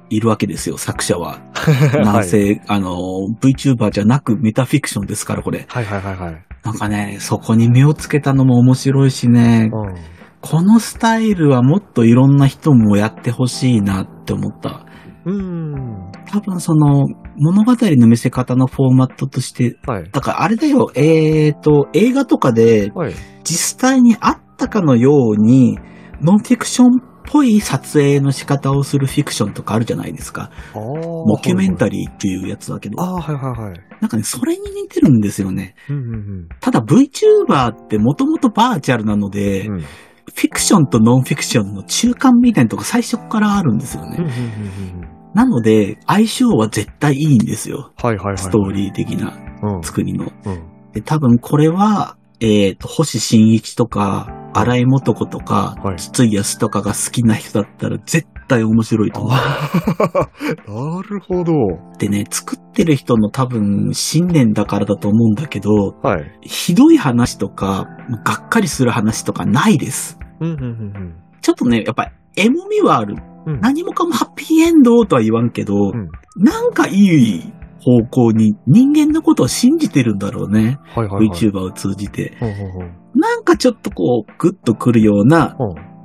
[0.09, 1.39] はいるわけですよ、作者は。
[1.53, 2.97] はないんせ、あの、
[3.41, 5.65] VTuber じゃなくメタフィクションですから、これ。
[5.67, 6.45] はいはいはいはい。
[6.63, 9.95] なんかね、そこに目をつけたのも面白いしね、うん。
[10.41, 14.85] このスタイルはもっといろんな人もやってほしいなって思った。
[15.25, 16.11] うーん。
[16.31, 17.07] 多分その、
[17.37, 20.09] 物語の見せ方のフォーマットとして、はい。
[20.11, 23.13] だからあれだよ、えーと、映画とかではい。
[23.43, 25.79] 実際にあったかのように、
[26.21, 30.49] ノンフィクションっぽい撮影の仕方をするフィクションとかあるじゃないですか。
[30.73, 33.01] モキュメンタリリーっていうやつだけど。
[33.01, 33.79] ああ、はいはいはい。
[34.01, 35.75] なんかね、それに似てるんですよね。
[35.89, 39.73] うんうんただ VTuber ってもともとバーチャルなので、うん。
[39.75, 39.79] うん。
[39.81, 44.23] フィクションとノンフィクションの中間みたいなとこ最初からあるんですようんうんね。
[44.23, 45.09] うんうん。
[45.33, 47.91] なので、相性は絶対いいんですよ。
[47.97, 48.37] はいはいはい。
[48.37, 49.83] ストーリー的なうん。
[49.83, 50.31] 作りの。
[50.45, 50.91] うん。
[50.93, 59.31] で、多分これは、えっ、と、星新一とか、荒井素子とか、はい筒井康とかが好きな人だったら絶対面白いと思う。
[59.31, 61.53] なるほど。
[61.97, 66.39] でね、作ってる人の多分信念だからだと思うんだけど、はい。
[66.41, 67.87] ひどい話とか、
[68.25, 70.17] がっかりする話とかないです。
[71.41, 73.15] ちょっとね、やっぱり、エモみはある。
[73.45, 73.53] うん。
[73.53, 73.59] うん。
[73.61, 76.09] 何もかもハッピーエンドとは言わんけど、うん
[76.41, 80.79] なんかいい方向に人間のことを信じてるんだろうね。
[80.95, 81.37] はいはいはい。
[81.37, 82.37] VTuber を通じて。
[82.39, 82.91] ほうほうほう。
[83.15, 85.57] なんかちょっとこう、グッとくるような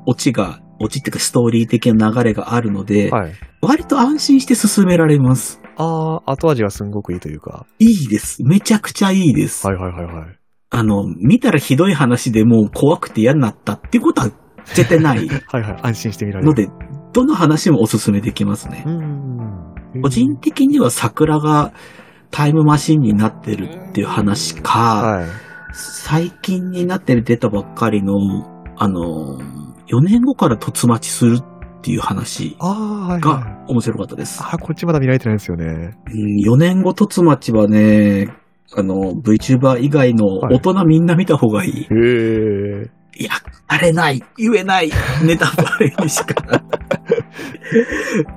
[0.06, 3.32] オチが、オチっていうかストーリー的な流れがあるので、はい。
[3.62, 5.60] 割と安心して進められます。
[5.76, 7.66] ああ、後味がすんごくいいというか。
[7.78, 8.42] いいです。
[8.44, 9.66] めちゃくちゃいいです。
[9.66, 10.38] はいはいはいはい。
[10.70, 14.30] あの、見たらひどい話でもう怖くて嫌になったっていうことは
[14.66, 15.78] 絶対ない はいはい。
[15.82, 16.48] 安心してみられる。
[16.50, 16.68] ので、
[17.12, 18.90] どの話もおすすめできますねう。
[18.90, 20.02] ん。
[20.02, 21.72] 個人的には桜が
[22.30, 25.28] タイムマシンになってるっていう話か、はい。
[25.74, 28.14] 最近になって出たばっかりの、
[28.76, 29.40] あの、
[29.88, 32.56] 4年後から突待ちするっていう話。
[32.60, 34.40] が面白かったです。
[34.40, 35.98] ああ、こっちまだ見られてないんですよね。
[36.06, 38.28] うん4年後突待ちはね、
[38.76, 41.82] あの、VTuber 以外の大人みんな見た方がいい。
[41.82, 42.90] へえ。
[43.16, 43.30] いや、
[43.66, 44.90] あれない、言えない、
[45.24, 46.34] ネタバレにしか。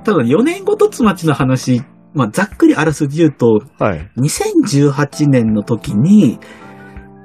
[0.04, 1.82] ただ4年後突待ちの話、
[2.14, 4.10] まあ、ざっくりあらすじ言うと、はい。
[4.18, 6.40] 2018年の時に、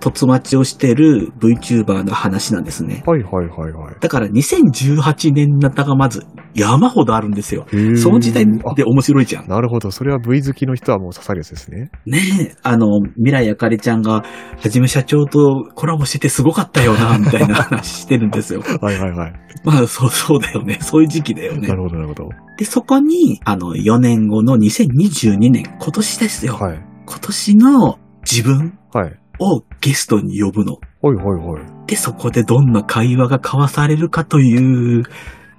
[0.03, 3.03] 突待ちをしてる VTuber の話なんですね。
[3.05, 3.95] はいはいはいはい。
[4.01, 7.65] だから2018年ネタがまず山ほどあるんですよ。
[7.95, 9.47] その時代あで面白いじゃん。
[9.47, 9.91] なるほど。
[9.91, 11.89] それは V 好きの人はもう刺さるやつですね。
[12.05, 12.19] ね
[12.51, 14.25] え、あの、未来あかりちゃんが、
[14.59, 18.61] はじめ社長とコラボしててすごかったよな、 みたいな話してるんですよ。
[18.81, 19.33] はいはいはい。
[19.63, 20.79] まあ、そう、そうだよね。
[20.81, 21.75] そういう時期だよねな。
[21.75, 22.29] るほどなるほど。
[22.57, 26.55] で、そこに、あの、4年後の2022年、今年ですよ。
[26.55, 26.81] はい。
[27.05, 27.99] 今年の
[28.29, 29.22] 自分はい。
[29.39, 30.77] をゲストに呼ぶの。
[31.01, 31.87] はいはいはい。
[31.87, 35.03] で、そこでどんな会話が交わされるかという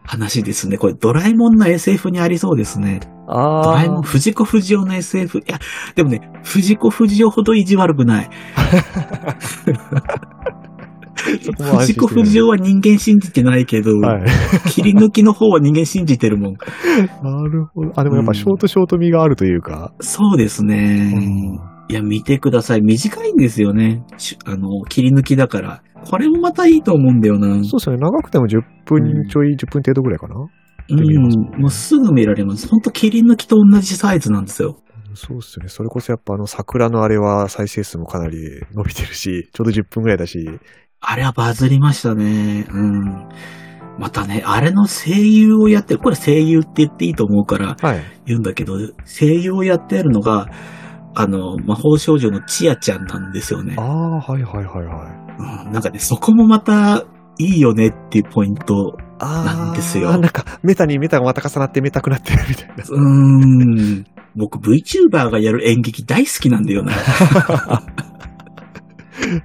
[0.05, 0.79] 話ですね。
[0.79, 3.01] これドラえもんの SF にありそうですね。
[3.27, 5.39] ドあラえもん、藤子不二雄の SF。
[5.39, 5.59] いや、
[5.95, 8.31] でもね、藤子不二雄ほど意地悪くない。
[11.17, 14.25] 藤子不二雄は人間信じてないけど、はい。
[14.69, 16.53] 切り抜きの方は人間信じてるもん。
[17.23, 17.93] なるほど。
[17.97, 19.93] あ、でもやっぱショートショート味があるというか。
[20.01, 21.59] そうですね。
[21.89, 22.83] いや、見てください。
[22.83, 24.03] 短いんですよね。
[24.17, 25.83] しあの、切り抜きだから。
[26.05, 27.63] これもまたいいと思うんだよな。
[27.65, 27.97] そうですね。
[27.97, 30.35] 長くても10分ちょい、10分程度ぐらいかな。
[30.89, 31.61] うん。
[31.61, 32.69] もうすぐ見られます。
[32.69, 34.77] ほんと切り抜きと同じサイズなんですよ。
[35.15, 35.69] そうですね。
[35.69, 38.37] それこそやっぱあの桜のあれは再生数もかなり
[38.75, 40.39] 伸びてるし、ちょうど10分ぐらいだし。
[41.01, 42.67] あれはバズりましたね。
[42.71, 43.29] うん。
[43.99, 48.03] またね、あれの声優をやってる、これ声優って言っていいと思うからはい。
[48.27, 48.75] 言うんだけど、
[49.05, 50.49] 声優をやってるのが、
[51.15, 53.83] あの、魔法少女のチアちゃんなんですよねあ。
[53.83, 55.67] あ、はいはいはいはい。
[55.67, 57.05] うん、なんかね、そこもまた
[57.39, 58.97] いいよねっていうポイント。
[59.21, 62.75] なんですよなんか、メタにメタがまた重なってメタくなってるみたいな。
[62.89, 64.05] うーん。
[64.37, 66.93] 僕 VTuber がやる演劇大好きなんだよな。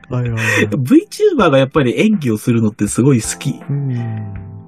[0.10, 0.68] はいはいはい。
[0.68, 3.52] VTuber がやっぱり演技をするのってすごい好き。
[3.70, 3.92] うん。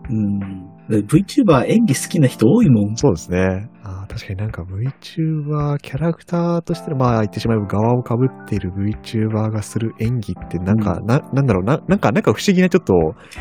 [0.10, 0.39] うん。
[0.88, 2.95] で VTuber 演技好きな人多いもん。
[2.95, 3.71] そうですね。
[4.12, 11.05] 確かになんか VTuber、キャラクターとしての、まあ言ってしまえば側を被っている VTuber がする演技ってなんか、うん。
[11.05, 12.93] な、なんだろうな、なんか、なんか不思議なちょっと、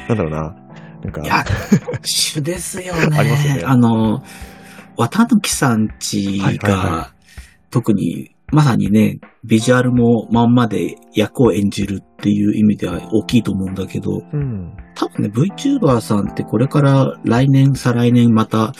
[0.08, 0.54] なんだろうな、
[1.02, 1.44] なんか、いや、
[2.02, 3.08] 主ですよね。
[3.18, 3.62] ありますよね。
[3.64, 4.22] あの、
[4.96, 7.12] 綿貫さんちが、はいはいは
[7.70, 14.76] 特に、まさにね、ビジュアルもまんまで役を演じるっていう意味では大きいと思うんだけど、うん。
[14.94, 18.72] 多分ね、VTuber さんってこれから来年、再来年また、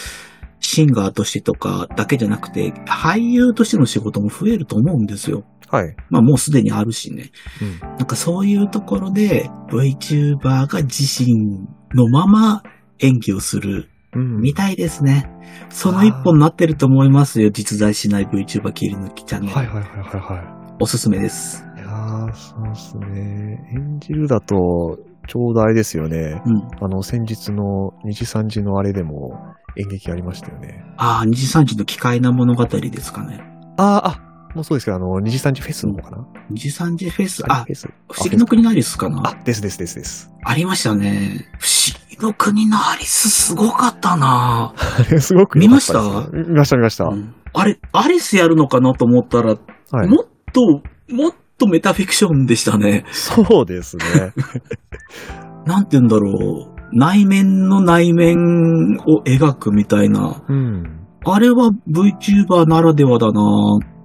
[0.71, 5.45] シンガーとしてとかだけじゃなくて、俳優としての仕事も増えると思うんですよ。
[5.69, 5.97] はい。
[6.11, 7.31] まあもうすでにあるしね。
[7.61, 7.79] うん。
[7.81, 12.63] なんかそういうところで VTuber が自身のまま
[13.01, 14.41] 演技をするうん。
[14.41, 15.29] みたいですね。
[15.71, 17.51] その一本になってると思いますよ。
[17.51, 19.55] 実在しない VTuber 切り抜きチャンネル。
[19.55, 21.65] はいはいはいはいはおすすめです。
[21.77, 21.81] い。
[21.81, 23.59] いやー、そうっすね。
[23.75, 24.99] 演じるだと、
[25.29, 26.43] ちょうどあれですよね。
[26.45, 26.85] うん。
[26.85, 29.39] あの、先日の2時3時のあれでも
[29.77, 30.85] 演劇ありましたよね。
[30.97, 33.41] ああ、二次三次の奇怪な物語ですかね。
[33.77, 39.23] あー、あ、もうそうですけど、あの、2時3時フェスの方かな、二次三次フェス、あフ、ェス不思議の国のアリスかな？
[39.31, 40.31] あ、ですですですです。
[40.45, 41.47] ありましたね。
[41.59, 46.29] 不思議の国のアリスすごかったなあれ すごく良かった？
[46.33, 47.05] 見ました見ました。
[47.05, 49.57] うんあれ、アリスやるのかなと思ったら、
[49.91, 50.07] はい。
[50.09, 53.05] もっと、もっとメタフィクションでしたね。
[53.11, 54.05] そうですね。
[55.67, 56.80] なんて言うんだろう。
[56.93, 60.43] 内面の内面を描くみたいな。
[60.49, 61.07] うん。
[61.25, 63.41] あれは VTuber ならではだな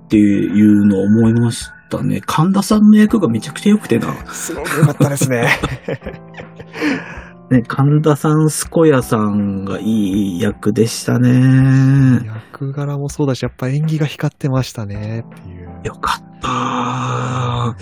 [0.06, 2.22] っていうのを思いましたね。
[2.26, 4.14] 神田さんの役がめちゃくちゃ良くてな。
[4.28, 5.48] すごく良かったですね。
[7.52, 12.26] ね、神田さん、スコヤさんがいい役でしたね。
[12.26, 15.70] 役柄もそうだし、やっぱ演技が光ってましたね、っていう。
[15.84, 17.76] よかった。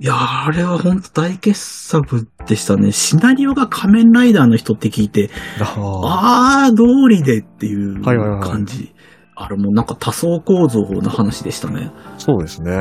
[0.00, 0.14] いや、
[0.46, 2.92] あれは本当大傑作でしたね。
[2.92, 5.30] シナリオが仮面ライダーの人って聞いて、
[5.60, 8.94] ああー、通りでっていう感じ。
[9.34, 11.90] あれもなんか多層構造の話でしたね。
[11.94, 12.72] あ、そうですね。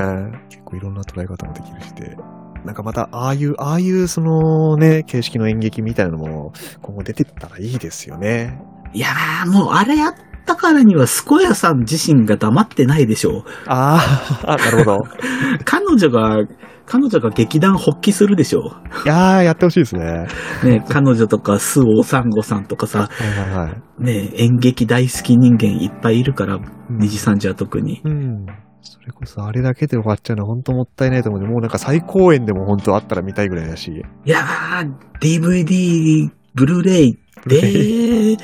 [0.49, 2.17] 結構いろんな捉え方もできるしで。
[2.65, 8.61] なんかまた、ああいう、ああいうそのね、形式の演劇みたいなのも今後出てったらいいですよね。
[8.93, 10.15] いやー、もうあれやっ
[10.47, 13.43] たからにはスコヤさん自身が黙ってないでしょう。
[13.67, 13.99] あ
[14.43, 14.99] あ、なるほど。
[15.65, 16.43] 彼女が、
[16.85, 18.71] 彼女が劇団発起するでしょ
[19.05, 20.05] いやー、やってほしいですね。
[20.05, 20.27] は
[20.63, 20.65] う。
[20.65, 24.03] ね、彼女とか、スオサンゴさんとかさ、いはいはい。
[24.03, 28.01] ね、演劇大好き人間いっぱいいるから、うん二次三次は特に。
[28.05, 28.45] うん。
[28.81, 33.91] それこそあれだけで終わっちゃうのは本当もったいないと思うんで、もうなんか最高演でも本当あったら見たいぐらいだし。
[33.91, 38.37] いやー、DVD、ブルーレイで、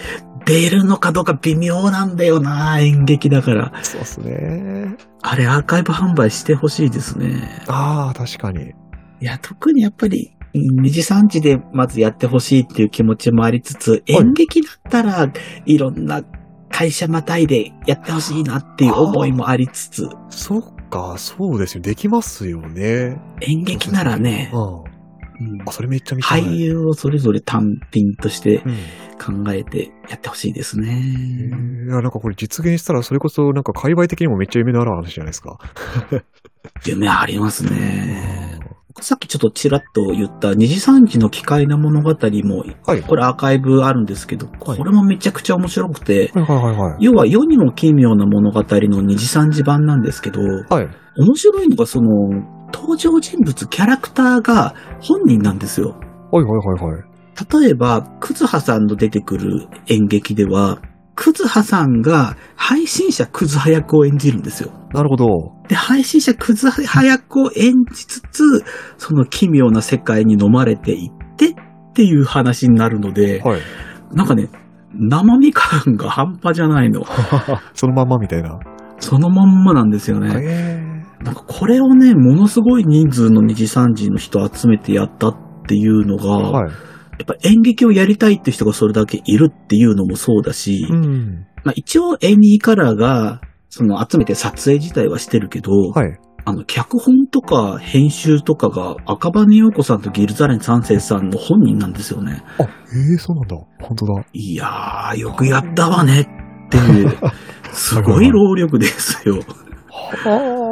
[0.45, 3.73] 出るのかどうか微妙なんだよな、演劇だから。
[3.83, 4.95] そうっすね。
[5.21, 7.63] あれアーカイブ販売してほしいですね。
[7.67, 8.71] ああ、確かに。
[9.21, 15.31] いや、特にやっぱり、二次三次でまずやってほしいっていう気持ちもありつつ、演劇だったら
[15.65, 16.21] いろんな
[16.69, 21.81] 会社またいでやってほしいなっていう思いもありつつ、そっか、そうですよ。
[21.81, 23.19] できますよね。
[23.41, 24.92] 演劇ならね、うん。
[25.51, 26.43] うんあ、それめっちゃ見たい。
[26.43, 28.75] 俳優をそれぞれ単品としてうん。
[29.23, 31.01] 考えてやってほしいですね。
[31.85, 35.57] いや、なんかこれ実現したら、それこそなんか界隈的にもめっちゃ夢のある話じゃないですか。
[36.85, 38.59] 夢ありますね。
[39.01, 42.09] さっきちょっとちらっと言った二次三次の奇怪な物語
[42.43, 43.01] も、はい。
[43.01, 47.03] これアーカイブあるんですけど、これもめちゃくちゃ面白くて、はいはいはいはい。
[47.03, 50.89] 要は世にも奇妙な物語の二次三次版なんですけど、はい。
[51.17, 52.09] 面白いのがその、
[52.73, 55.95] 登場人物、キャラクターが本人なんですよ。
[56.31, 57.03] はいはいはいはい。
[57.61, 60.79] 例えば、クズハさんの出てくる演劇では、
[61.15, 64.71] クズハさんが配信者クズハ役を演じるんですよ。
[64.93, 65.27] なるほど。
[65.67, 68.63] で、配信者クズハ役を演じつつ、
[68.97, 71.53] その奇妙な世界に飲まれていってっ
[71.93, 73.61] ていう話になるので、はい。
[74.11, 74.49] なんかね、
[74.93, 77.03] 生身感が半端じゃないの。
[77.73, 78.59] そのまんまみたいな。
[78.99, 80.82] そのまんまなんですよね。
[81.23, 85.35] へなんかこれをね、ものすごい人数の二次三次の人集めてやったっ
[85.67, 86.71] ていうのーが、はい。
[87.19, 91.45] やっぱ演劇をやりたいって人がそれだけいるっていうのもそうだし、うん。
[91.63, 96.19] まあ一応 A2 カラーが、その集めて撮影自体はしてるけど、はい。
[96.45, 102.43] あの、脚本とか編集とかが赤羽陽子さんとギルザレン三世さんの本人なんですよね。
[102.59, 103.55] あ、ええそうなんだ。
[103.79, 104.25] 本当だ。
[104.33, 106.21] いやー、よくやったわね
[106.67, 107.17] っていう、
[107.71, 109.39] すごい労力ですよ。
[109.89, 110.62] は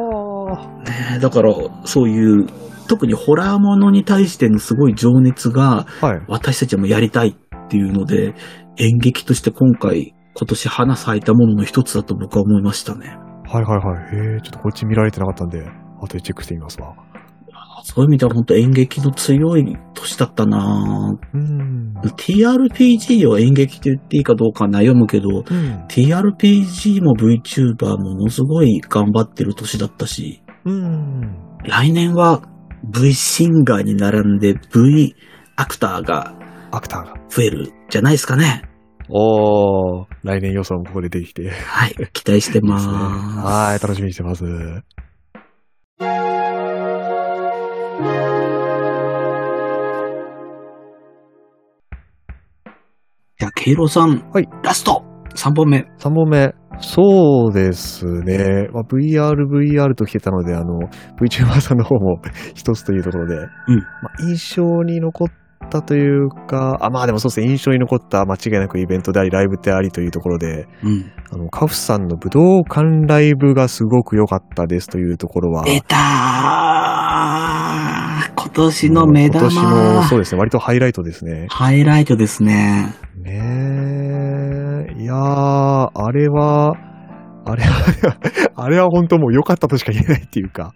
[0.55, 1.53] ねえだから、
[1.85, 2.47] そういう、
[2.87, 6.05] 特にホラーものに対してのすごい情熱が、あ。
[6.07, 6.21] はい。
[6.27, 8.33] 私たちもやりたいっていうので、
[8.77, 13.17] 演劇として今回、今年花咲いたものの一つだと僕は思いましたね。
[13.45, 14.33] はいはいはい。
[14.33, 15.65] へえ、ちょっとこっち見られてなかったんで、
[15.99, 16.95] 後でチェックしてみますわ。
[17.93, 21.93] そういう意味では本当演劇の強い年だったなうん。
[22.01, 25.43] TRPG を演劇と言っていいかどうか悩むけど、うん。
[25.89, 31.35] TRPG も VTuber ものすごい頑張ってる年だったし、うん。
[31.65, 32.41] 来年は
[32.93, 35.13] V シンガーに並んで V
[35.57, 36.33] アクターが
[36.71, 37.15] アクターが。
[37.29, 38.63] 増えるじゃないですかね。
[39.09, 41.41] おー、来年予想もここでできて。
[41.41, 42.79] いいですねはい、期待してま
[43.43, 44.45] はい、楽しみにしてます。
[44.45, 46.40] す。
[53.51, 55.03] あ、ケイロさん、はいラスト
[55.35, 55.87] !3 本目。
[55.99, 56.53] 3本目。
[56.79, 58.67] そうですね。
[58.73, 60.79] まあ、VR、VR と来てたので、あの、
[61.19, 62.21] VTuber さんの方も
[62.55, 65.27] 一つというところで、まあ、印象に残っ
[65.71, 71.11] たというか、あ、まあでもそうですね、印象に残った間違いなくイベントであり、ライブでありというところで、うん。
[71.31, 76.01] あの、カフさんの武道館ライブがすごく良かったですというところは、出たー
[78.35, 79.49] 今年の目玉。
[79.49, 81.47] 今年の、そうですね、割とハイライトですね。
[81.49, 82.93] ハイライトですね。
[83.17, 86.75] ねえ、いやー、あれは、
[87.45, 87.71] あれは、
[88.55, 90.73] あれは本当もう良かったとしか言えないっていうか、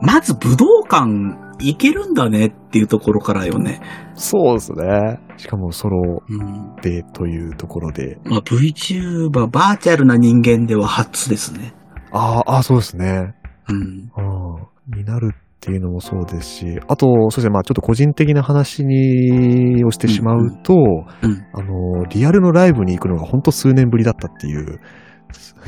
[0.00, 3.80] まず武道館行けるんだねっていうところからよね。
[4.14, 5.20] そうですね。
[5.36, 6.76] しかもソロうん。
[6.82, 11.74] でというところで、まあ、VTuber、バーチャルな人間では初ですね。
[12.12, 13.34] あーあー、そうですね。
[13.68, 13.76] うん。
[13.76, 21.44] うん、になるっていうのもそうですし、あと、そうですね、まあちょっと個人的な話に、をしてしまうと、うん。
[21.52, 24.80] あの、リアルのライブに行くのが本当数年ぶりだったっていう。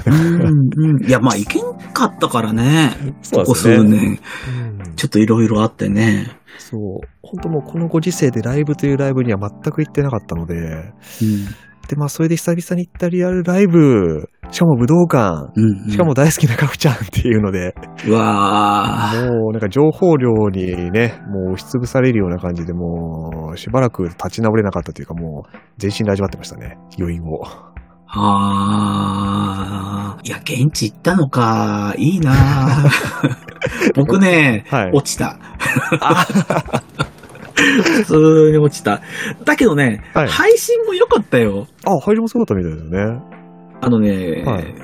[0.07, 1.07] うん、うん。
[1.07, 2.91] いや、まあ、行けんかったからね。
[3.33, 4.21] ここ数うん年。
[4.97, 6.29] ちょっといろいろあってね。
[6.59, 7.09] そう。
[7.23, 10.93] 本当もうこのご時世でライブというライブには全く行ってなかったので、うん。
[11.89, 15.91] で、まあそれで久々に行ったリアルライブ、しかも武道館、うん、うん。
[15.91, 17.75] しかも、大好きなカフちゃんっていうので、
[18.07, 19.33] うわー。
[19.33, 27.72] もうなんか情報量にね、もう押しつぶされるような感じで、もうしばらく立ち直れなかったというか、もう全身で味わってましたね、余韻を。
[28.15, 30.27] あー。
[30.27, 31.95] いや、現地行ったのか。
[31.97, 32.91] いいな
[33.97, 34.91] 僕ね、はい。
[34.93, 35.39] 落ちた。
[37.55, 39.01] 普通に落ちた。
[39.45, 41.67] だけどね、はい配信も良かったよ。
[41.85, 43.21] あ、入りもすごかったみたいですね。
[43.81, 44.75] あのね、はい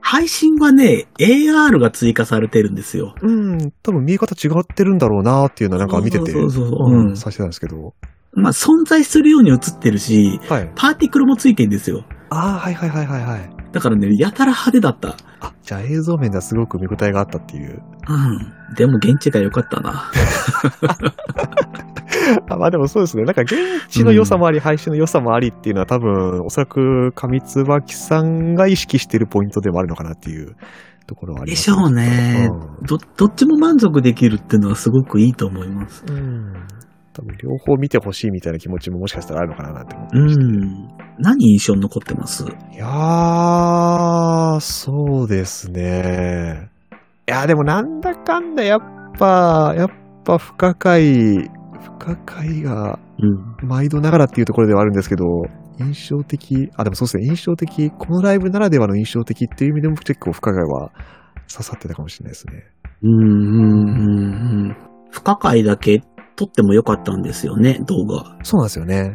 [0.00, 3.14] 配信はね、AR が追加されてるんですよ。
[3.20, 7.92] うん、多分見え方違ってるんだろうなっていうのはなんか見てて、そうそうそうんさしてたんですけど。
[8.32, 10.72] まあ、存在するように映ってるし、はい。
[10.76, 12.04] パーティクルもついてるんですよ。
[12.30, 13.50] ああ、はいはいはいはいはい。
[13.72, 15.16] だからね、やたら派手だった。
[15.40, 17.82] あ、じゃあ映像面ではすごく見応えがあったっていう。
[18.08, 18.74] うん。
[18.74, 20.10] でも現地が良かったな。
[22.50, 23.24] あまあでもそうですね。
[23.24, 23.54] なんか現
[23.88, 30.56] 地の良さもあり、配信の良さもありっていうのは多分、おそらく上椿さんが意識してるポイントでもあるのかなっていう
[31.06, 32.50] ところはありますでしょうね。
[32.86, 36.04] ど、どっちも満足できるっていうのはすごくいいと思います。
[36.08, 36.52] うん。
[37.18, 37.26] うん。
[37.26, 40.44] 多分両方見てほしいみたいな気持ちももしかしたらあるのかななんて思ってうまして。
[40.44, 40.88] ん。
[41.18, 42.44] 何印象に残ってます？
[42.44, 46.70] いやー、そうですね。
[47.26, 48.80] いや、でもなんだかんだやっ
[49.18, 49.88] ぱ、やっ
[50.24, 51.50] ぱ不可解、
[51.80, 53.68] 不可解がうん。
[53.68, 55.24] 毎度ながらっていうところではあるんですけど、
[55.80, 60.92] 印象的、あ、でもそうですね、印象的、このライブならではの印象的っていう意味でも結構不可解は
[61.52, 62.64] 刺さってたかもしれないですね。
[63.02, 63.28] うん、うん、うん、
[64.66, 64.76] うん。
[65.10, 66.02] 不可解だけ
[66.38, 68.38] 撮ってもよかったんですよね、動画。
[68.44, 69.12] そうなんですよね。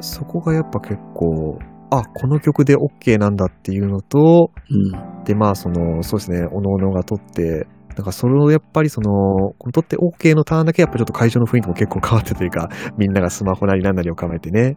[0.00, 1.58] そこがやっぱ結構、
[1.90, 5.24] あ、この曲で OK なんだっていうのと、うん。
[5.24, 9.10] で、まあ、その、そうですね、おのおのが撮って、なんかそれをやっぱりその、
[9.58, 14.76] この撮って OK のターンだけやっぱちょっと会場の雰囲気も結構変わってというか、 みんながスマホなりなんなりを構えてね、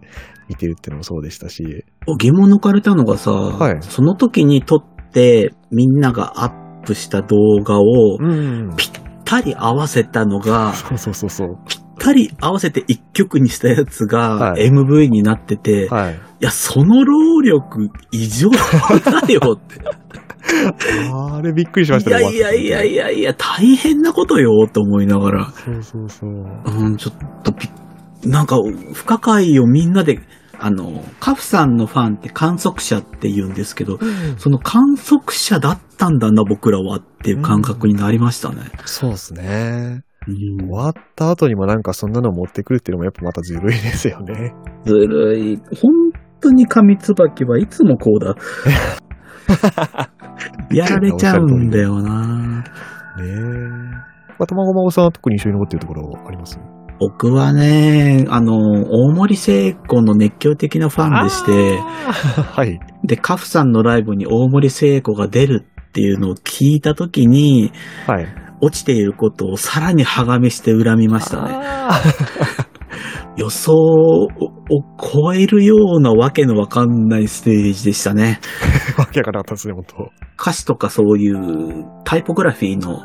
[0.49, 1.85] 見てるっていうのもそうでしたし、
[2.19, 8.73] 疑問抜かれたのがさ、はいその時に撮ってみんながアップした動画をうん。
[8.75, 11.57] ぴったり合わせたのが、そうそうそうそう。
[11.67, 16.19] ぴったり合わせて一曲にしたやつがはい MV になってて、い、はい。
[16.39, 18.57] や、その労力異常だ
[19.33, 19.81] よって。
[21.11, 25.51] あれびっくりしましたいやいやいやいやいや、大変なことよと思いながら。
[25.51, 26.31] そうそうそう。
[26.65, 27.53] うん、ちょっと
[28.27, 28.57] なんか、
[28.93, 30.19] 不可解をみんなで、
[30.59, 33.99] あの、カフさんのファンって観測者って言うんですけど、
[34.37, 38.63] その観測者だったんだな、僕らはっていう感覚になりましたね。
[38.85, 40.01] そうですね。
[40.27, 44.55] うん終わった後にもなんかそんなの持ってくるっていうのもやっぱまたずるいですよね。
[44.83, 45.57] ずるい。
[45.79, 45.91] 本
[46.41, 48.35] 当に紙椿はいつもこうだ。
[50.71, 52.57] やられちゃうんだよな。
[52.57, 52.63] ね
[53.19, 53.25] え。
[54.37, 56.59] まあ、卵孫さんは特に印象に残ってるところあります？
[56.99, 61.77] 僕はね、あの、大森聖子の熱狂的なファンでして、
[62.53, 62.79] はい。
[63.03, 67.71] で、カフさんのライブに大森聖子が出るっていうのを聞いたときに、
[68.07, 68.27] はい。
[68.61, 71.49] 落ちていることをさらにはがめして恨みましたね。
[71.53, 72.01] あ
[73.37, 74.29] 予想を
[74.97, 78.39] 超えるようなわけのわかんないステージでしたね。
[78.95, 83.01] ー わけわからなかったですね、本当歌詞とかそういうタイポグラフィーの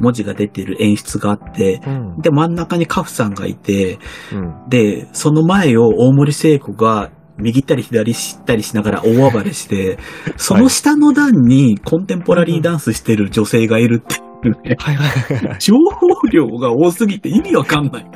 [0.00, 2.20] 文字が出てる演出があって、うん。
[2.20, 3.98] で、真ん中にカフさんがいて、
[4.32, 4.68] うん。
[4.68, 9.98] で、その前を大森聖子が右ったり左したりしながら大暴れして、
[10.36, 14.16] その下の段にコンテンポラリーダンスしてる女性がいるって
[14.48, 14.76] いうね。
[14.78, 15.58] はいはいはい。
[15.58, 18.06] 情報量が多すぎて意味わかんない。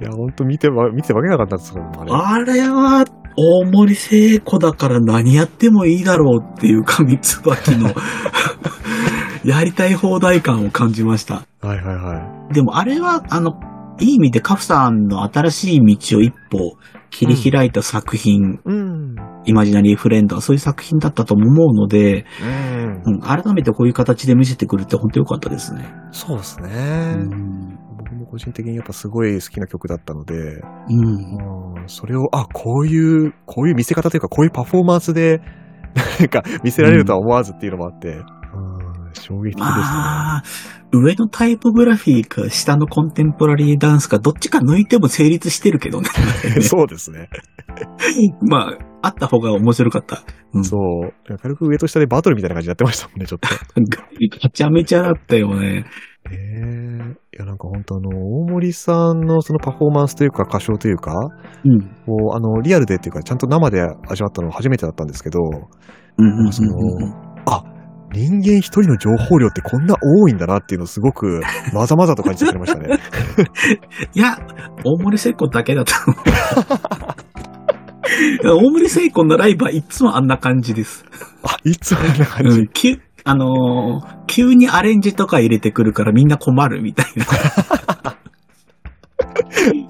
[0.00, 2.12] いや、本当見てわ、見てわけなかったですもん、あれ。
[2.12, 3.04] あれは、
[3.36, 7.88] 大森聖子だから何やってもいいだろうっていう上椿の
[9.44, 11.46] やりたい放題感を感じました。
[11.60, 13.58] はいはいはでもあれは、あの、
[14.00, 16.76] いい意味でカフさんの新しい道を一歩
[17.10, 18.58] 切り開いた作品、い。
[18.64, 19.16] うん。
[19.44, 23.16] イマジナリーフレンドはそういう作品だったと思うので、うんう。
[23.18, 25.92] ん、改めてこういう形で見せてくるって本当良かったですね。
[26.10, 27.14] そうですうね。
[27.14, 27.78] ん。
[27.98, 31.80] 僕も個人的にやっぱすごい好きな曲だったので、うん。
[31.82, 35.42] うん、それを、あ、こういう、こういう見せ方というか、こういうパフォーマンスで、
[36.18, 38.24] なんか見せられるとは思わずっていうのもあって、うん、
[39.14, 39.64] 衝撃的ですね。
[39.64, 40.42] まあ、
[40.92, 46.08] 上のタイポグラフィーか下のコンテンポラリーダンスかどっちか抜いても成立してるけどね。
[46.60, 47.28] そうですね。
[48.42, 50.22] まあ、あった方が面白かった。
[50.54, 50.64] うん。
[50.64, 51.38] そう。
[51.38, 53.48] 軽く上と下でバトルみたいな感じになってましたもんね、ちょっと。
[54.18, 55.86] めちゃめちゃだったよね。
[56.30, 61.14] ええいや、なんか本当あの、大森さんのそのパフォーマンスというか歌唱というか、
[61.64, 61.80] うん。
[62.06, 65.40] こう、あの、リアルでっていうか、ちゃんと生で味わったのは初めてだったんですけど、
[66.18, 67.31] うんうんうんうんその、あ、
[68.12, 71.40] 人間一人の情報量ってこんな多いんだなっていうのをすごく、
[71.72, 72.98] まざまざと感じさせましたね。
[74.14, 74.38] いや、
[74.84, 76.18] 大森聖子だけだと思う。
[78.44, 81.04] 大森聖子のライブはいつもあんな感じです。
[81.42, 82.60] あ、いつもあんな感じ？
[82.60, 87.24] うん、急、あのー急にアレンジとか入れてくるからみんな困るみたいな。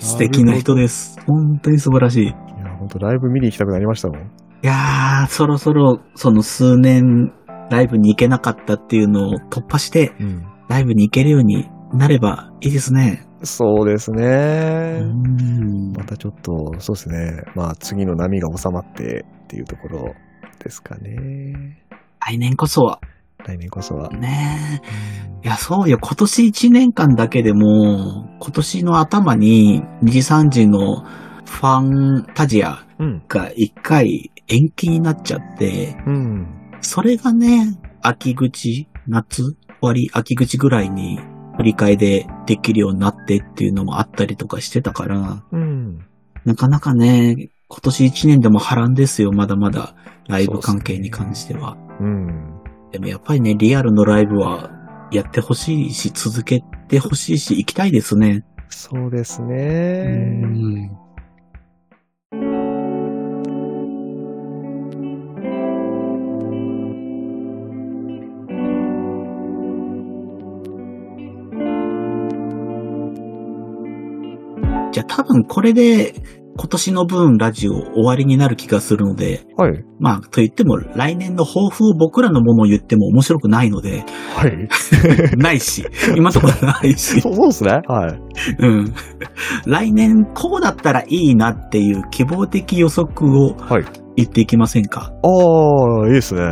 [0.01, 1.19] 素敵な人です。
[1.27, 2.25] 本当に素晴らしい。
[2.25, 2.35] いいや、
[2.79, 4.31] 本当ライブ見に行きたくなりましたもん。
[4.63, 7.33] やー、そろそろその数年
[7.73, 10.47] ライブに行けなかったっていうのを突破して、うん。
[10.69, 13.27] ライブに行けるようになればいいですね。
[13.43, 15.01] そうですね。
[15.01, 17.43] うんまたちょっと、そうですね。
[17.55, 20.15] まあ、次の波が収まってっていうところ
[20.63, 21.83] ですかね。
[22.21, 23.01] 来年こそは。
[23.45, 24.11] 来年こそは。
[24.11, 24.81] ね
[25.43, 25.47] え。
[25.47, 25.99] いや、そうよ。
[26.01, 33.23] 今年1年間だけでも、今年の頭に2時3時のファンタジアうん。
[33.29, 36.62] が1回延期になっちゃって、うん。
[36.83, 41.19] それがね、秋口、夏終わり、秋口ぐらいに
[41.57, 46.05] 振り替えでできるようになってっていうのもあったりとかしてたから、うん。
[46.45, 49.95] なかなかね、今年1年でも波乱ですよ、まだまだ。
[50.29, 51.77] ライブ関係に関しては。
[52.01, 52.61] うん。
[52.91, 54.71] でもやっぱりね、リアルのライブは
[55.11, 58.45] やってほしいし、続けてほしいし、行きたいですね。
[58.69, 60.05] そうですうね。
[60.43, 76.15] んゃあ多分これで
[76.55, 79.85] 今年の分ラジオ終わりになる気がするので、はい。
[79.99, 84.05] まあと言っても来年の抱負を僕らのものを言っても面白くないので、
[84.37, 84.69] はい。
[85.39, 85.85] ないし、
[86.15, 87.21] 今のところないし。
[87.23, 87.81] そうですね。
[87.89, 88.21] はい。
[88.59, 88.95] うん。
[89.67, 93.85] 来年こうだったらいいなっていう希望的予測をはい。
[94.17, 95.11] 言っていきませんか？
[95.23, 96.43] ああ、いいですね。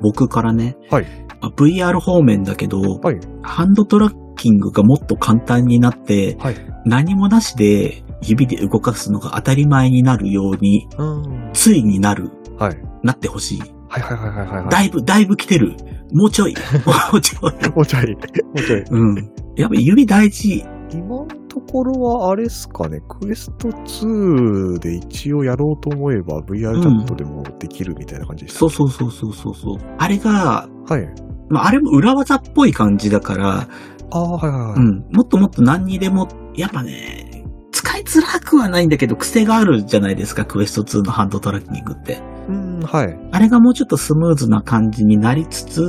[0.00, 0.76] 僕からね。
[0.90, 1.06] はい。
[1.40, 3.18] まあ VR 方面だけど、はい。
[3.42, 6.56] ハンドトラッキングがもっと簡単になって、はい。
[6.84, 11.50] 何もなしで指で動かすのが当たり前になるように、うん。
[11.52, 12.76] ついになる、はい。
[13.02, 13.60] なってほしい。
[13.88, 14.68] はいはいはいはいはい。
[14.68, 15.74] だいぶ、だいぶ来てる。
[16.12, 16.54] もうちょい。
[16.84, 17.52] もうちょい。
[17.70, 18.12] もうちょい。
[18.12, 18.18] も
[18.54, 18.84] うちょい。
[18.90, 19.14] うん。
[19.56, 20.64] やっぱ指大事。
[20.92, 29.78] 今のところはあれっすかね、クエスト2で一応やろうと思えば VR チャットでもできるみたいな感じです、そうそうそうそうそうそう。
[29.98, 31.08] あれが、はい。
[31.48, 33.68] まあ、あれも裏技っぽい感じだから、
[34.10, 34.78] ああ、はいはいはい。
[34.78, 35.04] うん。
[35.12, 42.22] もっともっと何にでも、やっぱね、使いづらくはないんだけど、癖があるじゃないですか、クエスト2のハンドトラッキングって。
[42.48, 43.18] うん、はい。
[43.32, 45.82] あれがもうちょっとスムーズな感じになりつつ、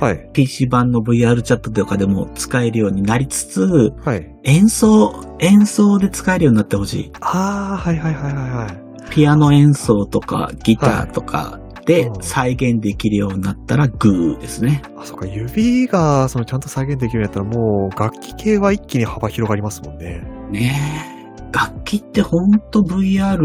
[0.00, 0.30] はい。
[0.32, 4.34] PC 版の VR チャットとかでも使えるようになりつつ、はい。
[4.44, 7.12] 演奏、演奏で使えるようになってほしい。
[7.20, 8.88] ああ、はいはいはいはいはい。
[9.10, 14.82] ピアノ演奏とかギターとかでうん再現できるようになったらグーですね。
[14.96, 20.22] あ、そっか、指が、その、ちゃんと再現できるようになったら、もう、楽器系は一気に幅広がりますもんね。
[20.50, 21.18] ね
[21.52, 23.38] 楽器ってほんと VR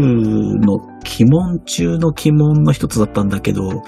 [0.60, 3.82] の鬼門中の鬼門の一つだったんだけど、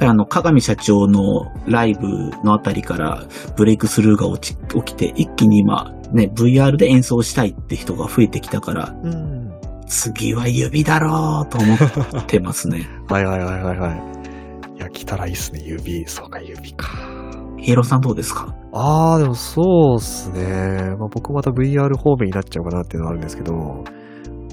[0.00, 3.24] あの、鏡社長のライブのあたりから
[3.56, 9.37] ブレイクスルーが起き起きて、一気に今、ね、VR で演奏したいって人が増えてきたから、うん。
[9.88, 11.74] 次は指だろうと思
[12.20, 12.88] ってますね。
[13.08, 14.02] はいはいはいはいはい。
[14.76, 16.04] いや、来たらいいっすね、指。
[16.06, 16.88] そうか、指か。
[17.58, 18.54] ヒーローさんどうですか？
[18.72, 20.94] あー、でもそうっすね。
[20.98, 23.54] まあ、僕また VR 方面になっちゃうかなっていうのはあるんですけど、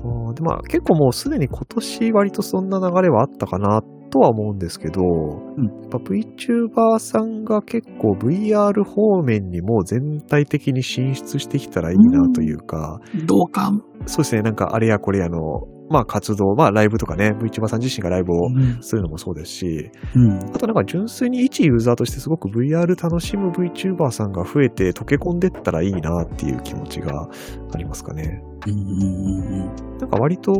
[0.03, 3.81] うんでまあ、結構もうすでに今年割とそんな流れはあったかな
[4.11, 13.81] とは思うんですけど、やっぱ VTuber さんが結構 VR 方面にも全体的に進出してきたらいいなというか、同感。
[14.05, 15.39] そうですね、なんかあれやこれやの、
[15.89, 18.81] まあ活動、まあライブとかね、VTuber さん自身がライブをうん。
[18.81, 20.38] するのもそうですし、うん。
[20.38, 27.27] あとなんか純粋に一ユーザーとしてすごく VR 楽しむ VTuber さんが増えて溶け込んでったらいいなっていう気持ちが
[27.73, 28.41] ありますかね。
[28.65, 30.51] うんうんうんなんか割と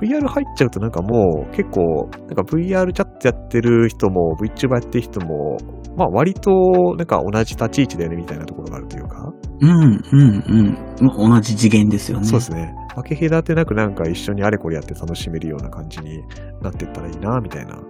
[0.00, 5.56] VR 入っちゃうとなんかもう結構なんか VR チャットやってる人も VTuber やってる人も
[5.96, 6.50] まあ割と
[6.96, 9.70] なんか同じ立ち位置だよねみたいなところがあるというか、うん。
[9.70, 11.30] うん、うん、うん。
[11.30, 12.26] 同じ次元ですよね。
[12.26, 12.74] そうですね。
[12.96, 16.20] 分け隔てなくなんか一緒にあれこれやって楽しめるような感じに
[16.60, 17.86] なってったらいいなみたいな感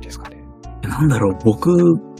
[0.00, 0.38] じですかね。
[0.82, 1.70] なんだろう、僕、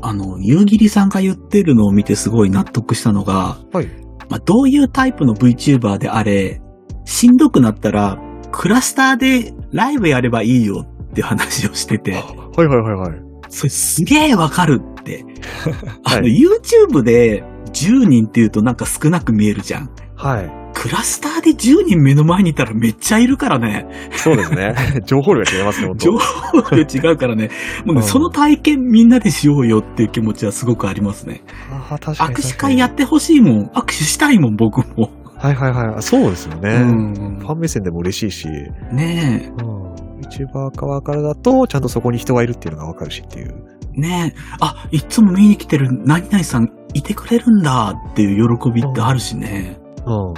[0.03, 3.89] あの、夕霧さんが言ってるのを見てすごい納得したのが、はい。
[4.31, 6.61] まあ、どういうタイプの VTuber であれ、
[7.05, 8.19] しんどくなったら、
[8.53, 13.21] クラスターでライブやればいいよって話をしてて、はいはいはいはい。
[13.49, 15.25] それすげえわかるって。
[16.05, 19.91] あの、はい YouTube で10人って言うとなんか少なく見えるじゃん。
[20.15, 20.65] はい。
[20.75, 23.87] クラスターで10人目の前にいたらめっちゃいるからね。
[24.17, 24.75] そうですね。
[25.07, 27.51] 情報量が違いますね、情報量違うからね。
[27.87, 31.43] もうね、うんその体験みんなでしようよっていう気持ちはすごくありますね。
[31.71, 32.35] ああ、確かに。
[32.35, 33.67] 握手会やってほしいもん。
[33.69, 35.11] 握手したいもん、僕も。
[35.45, 36.03] はいはいはい。
[36.03, 36.71] そうですよね。
[36.71, 38.49] うんファン目線でも嬉しいし、
[38.93, 39.93] ねうん。
[40.23, 43.55] YouTuber 側からだと、ちゃんとそこに人がいるっていうのがわかるしっていう。
[43.95, 44.41] え、ねえ。
[44.61, 49.77] あ、いつも見に来てる何々さんいてくれるんだっていう喜びってあるしね。
[50.07, 50.35] うん。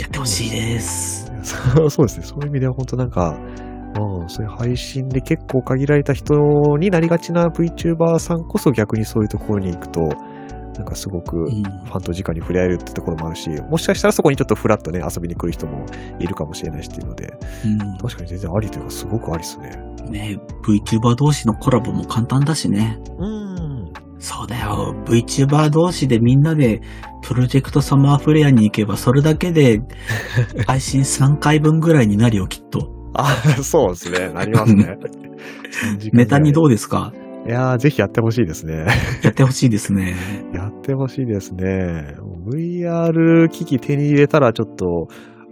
[0.00, 1.32] やってほしいです。
[1.44, 2.26] そう そうですね。
[2.26, 3.36] そういう意味では本当なんか、
[3.94, 6.34] うん、そういう配信で結構限られた人
[6.78, 10.08] になりがちな VTuber さんこそ逆にそういうところに行くと、
[10.76, 15.84] なんかすごくフうんァンと直に触れ合えるってところもあるし、もしかしたらそこにちょっとフラッとね、遊びに来る人も
[16.18, 17.32] いるかもしれないしっていうので、
[18.00, 19.70] 確かに全然ありというかすごくありですね。
[20.06, 20.12] うん。
[20.12, 22.98] ねえ、VTuber 同士のコラボも簡単だしね。
[23.18, 23.92] うん。
[24.18, 24.94] そうだよ。
[25.06, 26.80] VTuber 同士でみんなで
[27.22, 29.80] プロジェクトサマーフレアに行けばそれだけで
[30.66, 32.88] 配信3回分ぐらいになるよ、きっと。
[33.14, 33.26] あ、
[33.62, 34.30] そうですね。
[34.32, 34.96] なりますね。
[36.12, 37.12] ネタにどううですか？
[37.46, 38.86] いやー、ぜひやってほしいですね。
[39.22, 40.14] やってほしいですね。
[40.54, 42.16] やってほしいですね。
[42.46, 45.06] VR 機器手に入れたらちょっと、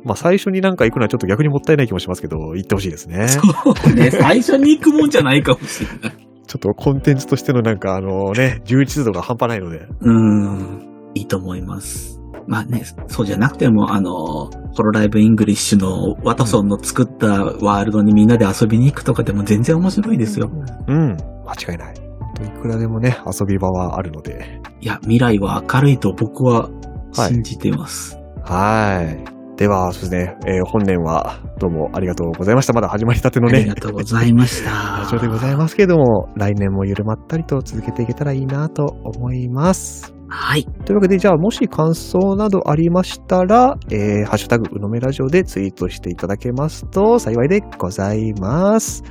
[0.05, 3.29] まあ最初になんか行くのはちょっと逆にもったいない気もしますけど、行ってほしいですね。
[3.29, 6.31] ちそうね、 最初に行くもんじゃないかもしれない。
[6.53, 9.87] ょっとコンテンツとしてのなんかあのね、充実度が半端ないので。
[10.01, 12.21] うん、いいと思います。
[12.47, 20.51] まあね、そうじゃなくても、あの、ホロライブイングリッシュのワトソンの作ったワールドにみんなで遊びに行くとかでも全然面白いですよ。
[20.89, 21.17] うん。
[21.47, 22.10] 間違いない。
[22.45, 24.61] いくらでもね、遊び場はあるので。
[24.81, 26.71] いや、未来は明るいと僕は
[27.13, 28.19] 信じています。
[28.45, 29.41] はい。
[29.57, 32.73] では、そうですね、えー本年はどうもありがとうございました。
[32.73, 34.71] まだ始まりたてのねありが、とうございました。
[35.05, 40.15] ラジオでございますけども、来年もゆるまったりと続けていけたらいいなと思います。
[40.29, 40.65] はい。
[40.87, 49.03] というわけで、じゃあ、もし感想などありましたら、えー、ハッシュタグ、うのめラジオでツイートしていただけますと幸いでございます。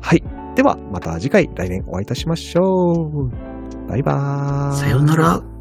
[0.00, 0.41] はい。
[0.54, 3.30] では、また次回、来年お会いいたしましょう。
[3.88, 4.78] バイバーイ。
[4.78, 5.51] さようなら。